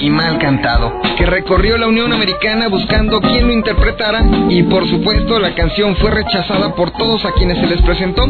y 0.00 0.10
mal 0.10 0.38
cantado, 0.38 1.00
que 1.16 1.24
recorrió 1.24 1.78
la 1.78 1.86
Unión 1.86 2.12
Americana 2.12 2.68
buscando 2.68 3.18
quién 3.20 3.46
lo 3.46 3.52
interpretara 3.54 4.22
y 4.50 4.62
por 4.64 4.86
supuesto 4.86 5.38
la 5.38 5.54
canción 5.54 5.96
fue 5.96 6.10
rechazada 6.10 6.74
por 6.74 6.90
todos 6.90 7.24
a 7.24 7.32
quienes 7.32 7.58
se 7.58 7.66
les 7.66 7.80
presentó. 7.80 8.24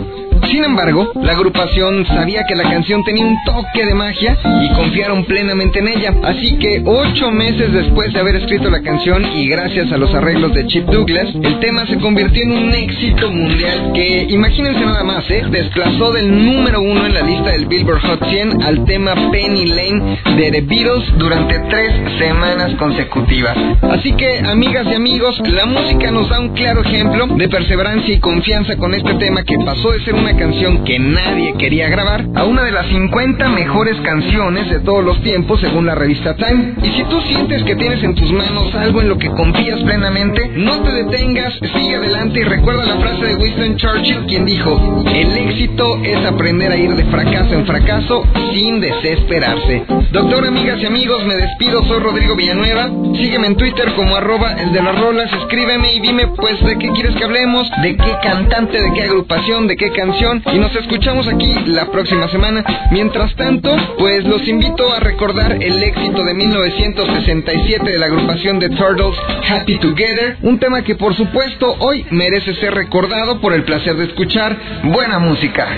Sin 0.50 0.64
embargo, 0.64 1.12
la 1.22 1.32
agrupación 1.32 2.06
sabía 2.06 2.44
que 2.48 2.54
la 2.54 2.62
canción 2.62 3.04
tenía 3.04 3.26
un 3.26 3.37
toque 3.44 3.84
de 3.84 3.94
magia 3.94 4.38
y 4.62 4.72
confiaron 4.74 5.24
plenamente 5.24 5.78
en 5.80 5.88
ella. 5.88 6.14
Así 6.22 6.56
que 6.56 6.82
ocho 6.87 7.30
meses 7.30 7.70
después 7.72 8.14
de 8.14 8.20
haber 8.20 8.37
escrito 8.37 8.70
la 8.70 8.80
canción 8.80 9.26
y 9.37 9.46
gracias 9.48 9.92
a 9.92 9.98
los 9.98 10.14
arreglos 10.14 10.54
de 10.54 10.66
Chip 10.66 10.87
Douglas, 10.87 11.28
el 11.42 11.61
tema 11.61 11.87
se 11.87 11.98
convirtió 11.98 12.42
en 12.44 12.52
un 12.52 12.74
éxito 12.74 13.30
mundial 13.30 13.92
que, 13.92 14.26
imagínense 14.30 14.80
nada 14.80 15.04
más, 15.04 15.30
¿eh? 15.30 15.44
desplazó 15.50 16.12
del 16.12 16.30
número 16.46 16.80
uno 16.80 17.04
en 17.04 17.12
la 17.12 17.22
lista 17.22 17.50
del 17.50 17.66
Billboard 17.66 18.00
Hot 18.00 18.28
100 18.28 18.62
al 18.62 18.87
tema 18.87 19.14
Penny 19.30 19.66
Lane 19.66 20.18
de 20.34 20.50
The 20.50 20.61
Beatles 20.62 21.12
durante 21.18 21.58
tres 21.68 21.92
semanas 22.18 22.74
consecutivas. 22.76 23.56
Así 23.82 24.12
que, 24.12 24.38
amigas 24.38 24.87
y 24.90 24.94
amigos, 24.94 25.38
la 25.44 25.66
música 25.66 26.11
nos 26.11 26.30
da 26.30 26.40
un 26.40 26.54
claro 26.54 26.82
ejemplo 26.82 27.26
de 27.26 27.48
perseverancia 27.48 28.14
y 28.14 28.18
confianza 28.18 28.76
con 28.76 28.94
este 28.94 29.12
tema 29.14 29.42
que 29.42 29.58
pasó 29.58 29.92
de 29.92 30.02
ser 30.04 30.14
una 30.14 30.38
canción 30.38 30.85
que 30.85 30.98
nadie 30.98 31.55
quería 31.59 31.88
grabar 31.88 32.24
a 32.35 32.44
una 32.44 32.62
de 32.62 32.70
las 32.70 32.87
50 32.87 33.48
mejores 33.48 33.96
canciones 34.03 34.70
de 34.70 34.81
todos 34.81 35.05
los 35.05 35.20
tiempos 35.22 35.61
según 35.61 35.87
la 35.87 35.94
revista 35.94 36.37
Time. 36.37 36.74
Y 36.83 36.90
si 36.92 37.03
tú 37.05 37.20
sientes 37.22 37.64
que 37.64 37.74
tienes 37.74 38.03
en 38.05 38.14
tus 38.14 38.31
manos 38.33 38.74
algo 38.74 39.01
en 39.01 39.09
lo 39.09 39.18
que 39.18 39.29
confías 39.31 39.81
plenamente, 39.81 40.51
no 40.55 40.81
te 40.83 40.92
detengas, 40.92 41.55
sigue 41.55 41.96
adelante 41.96 42.40
y 42.40 42.44
recuerda 42.44 42.87
la 42.87 42.96
frase 42.96 43.27
de 43.27 43.35
Winston 43.37 43.77
Churchill 43.77 44.27
quien 44.27 44.46
dijo, 44.46 45.05
el 45.12 45.37
éxito 45.37 46.01
es 46.05 46.24
aprender 46.24 46.70
a 46.70 46.77
ir 46.77 46.94
de 46.94 47.05
fracaso 47.07 47.55
en 47.55 47.66
fracaso 47.66 48.24
sin 48.55 48.81
desesperarse. 48.81 49.85
Doctor, 50.12 50.46
amigas 50.46 50.79
y 50.81 50.87
amigos, 50.87 51.24
me 51.27 51.35
despido, 51.35 51.83
soy 51.85 52.01
Rodrigo 52.01 52.37
Villanueva. 52.37 52.90
Sígueme 53.16 53.48
en 53.48 53.57
Twitter 53.57 53.92
como 53.96 54.14
arroba 54.16 54.53
el 54.53 54.72
de 54.72 54.83
las 54.83 54.98
rolas, 55.01 55.33
escríbeme 55.33 55.94
y 55.94 56.01
dime 56.01 56.29
pues 56.29 56.62
de 56.64 56.79
qué 56.79 56.90
quieres 56.90 57.16
que 57.16 57.24
hablemos, 57.24 57.68
de 57.83 57.96
qué 57.96 58.16
cantante, 58.22 58.81
de 58.81 58.92
qué 58.94 59.03
agrupación, 59.03 59.66
de 59.66 59.77
qué 59.77 59.90
canción. 59.90 60.17
Y 60.20 60.59
nos 60.59 60.74
escuchamos 60.74 61.28
aquí 61.28 61.54
la 61.66 61.87
próxima 61.92 62.26
semana. 62.28 62.64
Mientras 62.90 63.37
tanto, 63.37 63.70
pues 63.98 64.24
los 64.24 64.48
invito 64.48 64.92
a 64.92 64.98
recordar 64.98 65.52
el 65.52 65.81
éxito 65.81 66.24
de 66.24 66.35
1967 66.35 67.88
de 67.88 67.98
la 67.98 68.07
agrupación 68.07 68.59
de 68.59 68.68
Turtles, 68.70 69.16
Happy 69.48 69.78
Together. 69.78 70.38
Un 70.42 70.59
tema 70.59 70.83
que 70.83 70.96
por 70.96 71.14
supuesto 71.14 71.72
hoy 71.78 72.04
merece 72.11 72.54
ser 72.57 72.74
recordado 72.74 73.40
por 73.40 73.52
el 73.52 73.62
placer 73.62 73.94
de 73.96 74.07
escuchar 74.07 74.57
buena 74.83 75.20
música. 75.20 75.68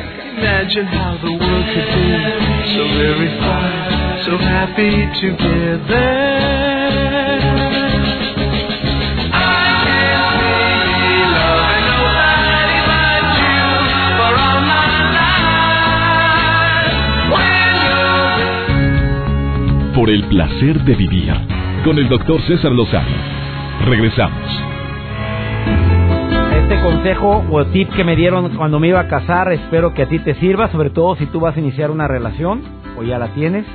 Por 20.00 20.08
el 20.08 20.24
placer 20.28 20.82
de 20.84 20.94
vivir 20.94 21.30
con 21.84 21.98
el 21.98 22.08
doctor 22.08 22.40
César 22.46 22.72
Lozano. 22.72 23.14
Regresamos. 23.84 24.62
Este 26.62 26.80
consejo 26.80 27.44
o 27.50 27.66
tip 27.66 27.90
que 27.90 28.02
me 28.02 28.16
dieron 28.16 28.56
cuando 28.56 28.80
me 28.80 28.88
iba 28.88 29.00
a 29.00 29.08
casar, 29.08 29.52
espero 29.52 29.92
que 29.92 30.04
a 30.04 30.08
ti 30.08 30.18
te 30.20 30.36
sirva, 30.36 30.72
sobre 30.72 30.88
todo 30.88 31.16
si 31.16 31.26
tú 31.26 31.40
vas 31.40 31.54
a 31.54 31.60
iniciar 31.60 31.90
una 31.90 32.08
relación 32.08 32.62
o 32.98 33.02
ya 33.02 33.18
la 33.18 33.34
tienes. 33.34 33.66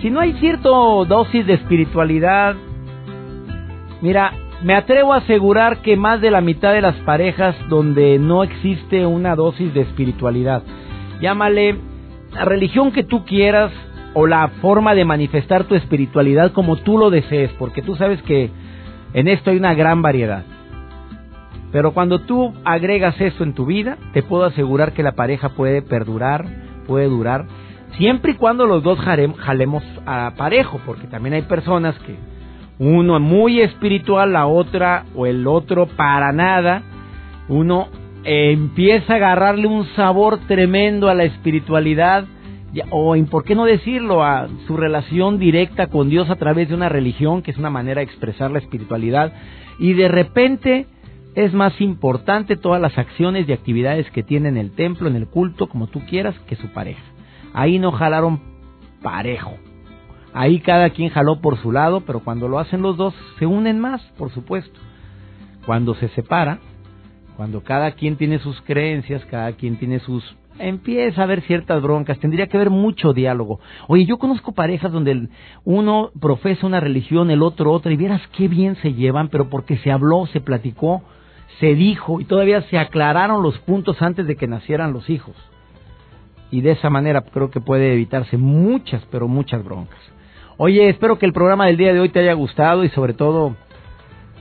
Si 0.00 0.08
no 0.08 0.20
hay 0.20 0.34
cierto 0.34 1.04
dosis 1.04 1.44
de 1.48 1.54
espiritualidad, 1.54 2.54
mira, 4.00 4.34
me 4.62 4.74
atrevo 4.74 5.14
a 5.14 5.16
asegurar 5.16 5.78
que 5.78 5.96
más 5.96 6.20
de 6.20 6.30
la 6.30 6.42
mitad 6.42 6.72
de 6.72 6.82
las 6.82 6.94
parejas 6.98 7.56
donde 7.68 8.20
no 8.20 8.44
existe 8.44 9.04
una 9.04 9.34
dosis 9.34 9.74
de 9.74 9.80
espiritualidad, 9.80 10.62
llámale 11.20 11.74
la 12.32 12.44
religión 12.44 12.92
que 12.92 13.02
tú 13.02 13.24
quieras 13.24 13.72
o 14.14 14.26
la 14.26 14.48
forma 14.60 14.94
de 14.94 15.04
manifestar 15.04 15.64
tu 15.64 15.74
espiritualidad 15.74 16.52
como 16.52 16.76
tú 16.76 16.98
lo 16.98 17.10
desees, 17.10 17.50
porque 17.58 17.82
tú 17.82 17.96
sabes 17.96 18.20
que 18.22 18.50
en 19.12 19.28
esto 19.28 19.50
hay 19.50 19.56
una 19.56 19.74
gran 19.74 20.02
variedad. 20.02 20.44
Pero 21.72 21.92
cuando 21.92 22.20
tú 22.20 22.52
agregas 22.64 23.20
eso 23.20 23.44
en 23.44 23.54
tu 23.54 23.66
vida, 23.66 23.96
te 24.12 24.22
puedo 24.22 24.44
asegurar 24.44 24.92
que 24.92 25.04
la 25.04 25.12
pareja 25.12 25.50
puede 25.50 25.82
perdurar, 25.82 26.44
puede 26.86 27.06
durar 27.06 27.46
Siempre 27.96 28.32
y 28.32 28.34
cuando 28.36 28.66
los 28.66 28.82
dos 28.82 28.98
jalemos 28.98 29.84
a 30.06 30.32
parejo, 30.36 30.80
porque 30.86 31.06
también 31.06 31.34
hay 31.34 31.42
personas 31.42 31.98
que 32.00 32.16
uno 32.78 33.18
muy 33.20 33.60
espiritual, 33.60 34.32
la 34.32 34.46
otra 34.46 35.04
o 35.14 35.26
el 35.26 35.46
otro 35.46 35.86
para 35.86 36.32
nada, 36.32 36.82
uno 37.48 37.88
empieza 38.24 39.14
a 39.14 39.16
agarrarle 39.16 39.66
un 39.66 39.84
sabor 39.96 40.38
tremendo 40.46 41.08
a 41.08 41.14
la 41.14 41.24
espiritualidad 41.24 42.24
o 42.90 43.16
en 43.16 43.26
por 43.26 43.44
qué 43.44 43.54
no 43.54 43.64
decirlo 43.64 44.22
a 44.22 44.48
su 44.66 44.76
relación 44.76 45.38
directa 45.38 45.88
con 45.88 46.08
Dios 46.08 46.30
a 46.30 46.36
través 46.36 46.68
de 46.68 46.74
una 46.74 46.88
religión 46.88 47.42
que 47.42 47.50
es 47.50 47.58
una 47.58 47.70
manera 47.70 48.00
de 48.00 48.04
expresar 48.04 48.50
la 48.50 48.60
espiritualidad 48.60 49.32
y 49.78 49.94
de 49.94 50.08
repente 50.08 50.86
es 51.34 51.52
más 51.52 51.80
importante 51.80 52.56
todas 52.56 52.80
las 52.80 52.96
acciones 52.98 53.48
y 53.48 53.52
actividades 53.52 54.10
que 54.10 54.22
tiene 54.22 54.48
en 54.48 54.56
el 54.56 54.72
templo, 54.72 55.08
en 55.08 55.16
el 55.16 55.26
culto, 55.26 55.68
como 55.68 55.86
tú 55.86 56.00
quieras, 56.06 56.38
que 56.48 56.56
su 56.56 56.68
pareja. 56.68 57.02
Ahí 57.52 57.78
no 57.78 57.92
jalaron 57.92 58.40
parejo. 59.02 59.54
Ahí 60.32 60.60
cada 60.60 60.90
quien 60.90 61.10
jaló 61.10 61.40
por 61.40 61.56
su 61.58 61.72
lado, 61.72 62.02
pero 62.02 62.20
cuando 62.20 62.48
lo 62.48 62.58
hacen 62.58 62.82
los 62.82 62.96
dos 62.96 63.14
se 63.38 63.46
unen 63.46 63.80
más, 63.80 64.02
por 64.18 64.30
supuesto. 64.30 64.80
Cuando 65.66 65.94
se 65.94 66.08
separa, 66.08 66.58
cuando 67.36 67.62
cada 67.62 67.92
quien 67.92 68.16
tiene 68.16 68.38
sus 68.38 68.60
creencias, 68.62 69.24
cada 69.26 69.52
quien 69.52 69.76
tiene 69.76 69.98
sus 70.00 70.36
empieza 70.60 71.20
a 71.20 71.24
haber 71.24 71.42
ciertas 71.42 71.82
broncas, 71.82 72.18
tendría 72.18 72.46
que 72.46 72.56
haber 72.56 72.70
mucho 72.70 73.12
diálogo. 73.12 73.60
Oye, 73.88 74.04
yo 74.04 74.18
conozco 74.18 74.52
parejas 74.52 74.92
donde 74.92 75.28
uno 75.64 76.10
profesa 76.20 76.66
una 76.66 76.80
religión, 76.80 77.30
el 77.30 77.42
otro 77.42 77.72
otra, 77.72 77.92
y 77.92 77.96
vieras 77.96 78.22
qué 78.36 78.48
bien 78.48 78.76
se 78.76 78.94
llevan, 78.94 79.28
pero 79.28 79.48
porque 79.48 79.76
se 79.78 79.90
habló, 79.90 80.26
se 80.26 80.40
platicó, 80.40 81.02
se 81.58 81.74
dijo 81.74 82.20
y 82.20 82.24
todavía 82.24 82.62
se 82.62 82.78
aclararon 82.78 83.42
los 83.42 83.58
puntos 83.60 84.00
antes 84.02 84.26
de 84.26 84.36
que 84.36 84.46
nacieran 84.46 84.92
los 84.92 85.08
hijos. 85.10 85.34
Y 86.50 86.62
de 86.62 86.72
esa 86.72 86.90
manera 86.90 87.22
creo 87.22 87.50
que 87.50 87.60
puede 87.60 87.92
evitarse 87.92 88.36
muchas, 88.36 89.04
pero 89.10 89.28
muchas 89.28 89.64
broncas. 89.64 90.00
Oye, 90.56 90.88
espero 90.88 91.18
que 91.18 91.26
el 91.26 91.32
programa 91.32 91.66
del 91.66 91.76
día 91.76 91.92
de 91.92 92.00
hoy 92.00 92.08
te 92.08 92.20
haya 92.20 92.34
gustado 92.34 92.84
y 92.84 92.88
sobre 92.90 93.14
todo 93.14 93.56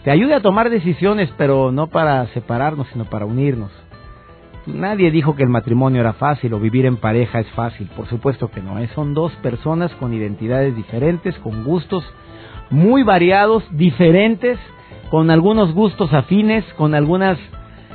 te 0.03 0.11
ayude 0.11 0.33
a 0.33 0.41
tomar 0.41 0.69
decisiones, 0.69 1.29
pero 1.37 1.71
no 1.71 1.87
para 1.87 2.25
separarnos, 2.27 2.87
sino 2.91 3.05
para 3.05 3.25
unirnos. 3.25 3.71
Nadie 4.73 5.11
dijo 5.11 5.35
que 5.35 5.43
el 5.43 5.49
matrimonio 5.49 6.01
era 6.01 6.13
fácil 6.13 6.53
o 6.53 6.59
vivir 6.59 6.85
en 6.85 6.97
pareja 6.97 7.39
es 7.39 7.49
fácil, 7.51 7.87
por 7.95 8.07
supuesto 8.07 8.49
que 8.49 8.61
no. 8.61 8.75
Son 8.95 9.13
dos 9.13 9.31
personas 9.41 9.91
con 9.95 10.13
identidades 10.13 10.75
diferentes, 10.75 11.37
con 11.39 11.63
gustos 11.63 12.03
muy 12.69 13.03
variados, 13.03 13.63
diferentes, 13.71 14.59
con 15.09 15.31
algunos 15.31 15.73
gustos 15.73 16.13
afines, 16.13 16.63
con 16.75 16.93
algunas 16.93 17.37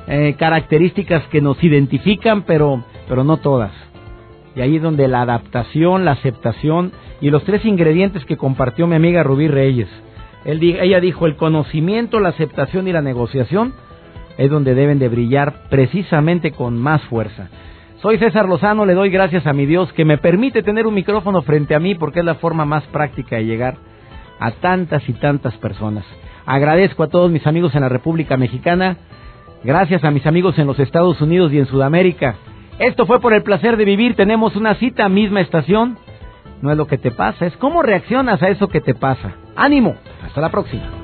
eh, 0.08 0.34
características 0.38 1.22
que 1.28 1.40
nos 1.40 1.62
identifican, 1.62 2.42
pero, 2.42 2.84
pero 3.08 3.24
no 3.24 3.36
todas. 3.38 3.72
Y 4.56 4.60
ahí 4.60 4.76
es 4.76 4.82
donde 4.82 5.08
la 5.08 5.22
adaptación, 5.22 6.04
la 6.04 6.12
aceptación 6.12 6.92
y 7.20 7.30
los 7.30 7.44
tres 7.44 7.64
ingredientes 7.64 8.24
que 8.24 8.36
compartió 8.36 8.86
mi 8.86 8.96
amiga 8.96 9.22
Rubí 9.22 9.48
Reyes. 9.48 9.88
ella 10.44 11.00
dijo 11.00 11.26
el 11.26 11.36
conocimiento, 11.36 12.20
la 12.20 12.30
aceptación 12.30 12.86
y 12.88 12.92
la 12.92 13.02
negociación 13.02 13.74
es 14.38 14.50
donde 14.50 14.74
deben 14.74 14.98
de 14.98 15.08
brillar 15.08 15.68
precisamente 15.70 16.52
con 16.52 16.76
más 16.78 17.02
fuerza. 17.04 17.48
Soy 18.00 18.18
César 18.18 18.48
Lozano, 18.48 18.84
le 18.84 18.94
doy 18.94 19.10
gracias 19.10 19.46
a 19.46 19.52
mi 19.52 19.64
Dios 19.64 19.92
que 19.92 20.04
me 20.04 20.18
permite 20.18 20.62
tener 20.62 20.86
un 20.86 20.94
micrófono 20.94 21.42
frente 21.42 21.74
a 21.74 21.80
mí 21.80 21.94
porque 21.94 22.20
es 22.20 22.24
la 22.24 22.34
forma 22.34 22.64
más 22.64 22.84
práctica 22.88 23.36
de 23.36 23.46
llegar 23.46 23.76
a 24.38 24.50
tantas 24.50 25.08
y 25.08 25.14
tantas 25.14 25.54
personas. 25.54 26.04
Agradezco 26.44 27.02
a 27.02 27.08
todos 27.08 27.30
mis 27.30 27.46
amigos 27.46 27.74
en 27.74 27.80
la 27.80 27.88
República 27.88 28.36
Mexicana, 28.36 28.98
gracias 29.62 30.04
a 30.04 30.10
mis 30.10 30.26
amigos 30.26 30.58
en 30.58 30.66
los 30.66 30.78
Estados 30.78 31.20
Unidos 31.20 31.52
y 31.52 31.58
en 31.58 31.66
Sudamérica. 31.66 32.36
Esto 32.78 33.06
fue 33.06 33.20
por 33.20 33.32
el 33.32 33.42
placer 33.42 33.76
de 33.76 33.84
vivir, 33.84 34.16
tenemos 34.16 34.56
una 34.56 34.74
cita, 34.74 35.08
misma 35.08 35.40
estación. 35.40 35.96
No 36.60 36.70
es 36.70 36.76
lo 36.76 36.86
que 36.86 36.98
te 36.98 37.10
pasa, 37.10 37.46
es 37.46 37.56
cómo 37.56 37.82
reaccionas 37.82 38.42
a 38.42 38.48
eso 38.48 38.68
que 38.68 38.80
te 38.80 38.94
pasa. 38.94 39.34
Ánimo, 39.56 39.96
hasta 40.22 40.40
la 40.40 40.50
próxima. 40.50 41.03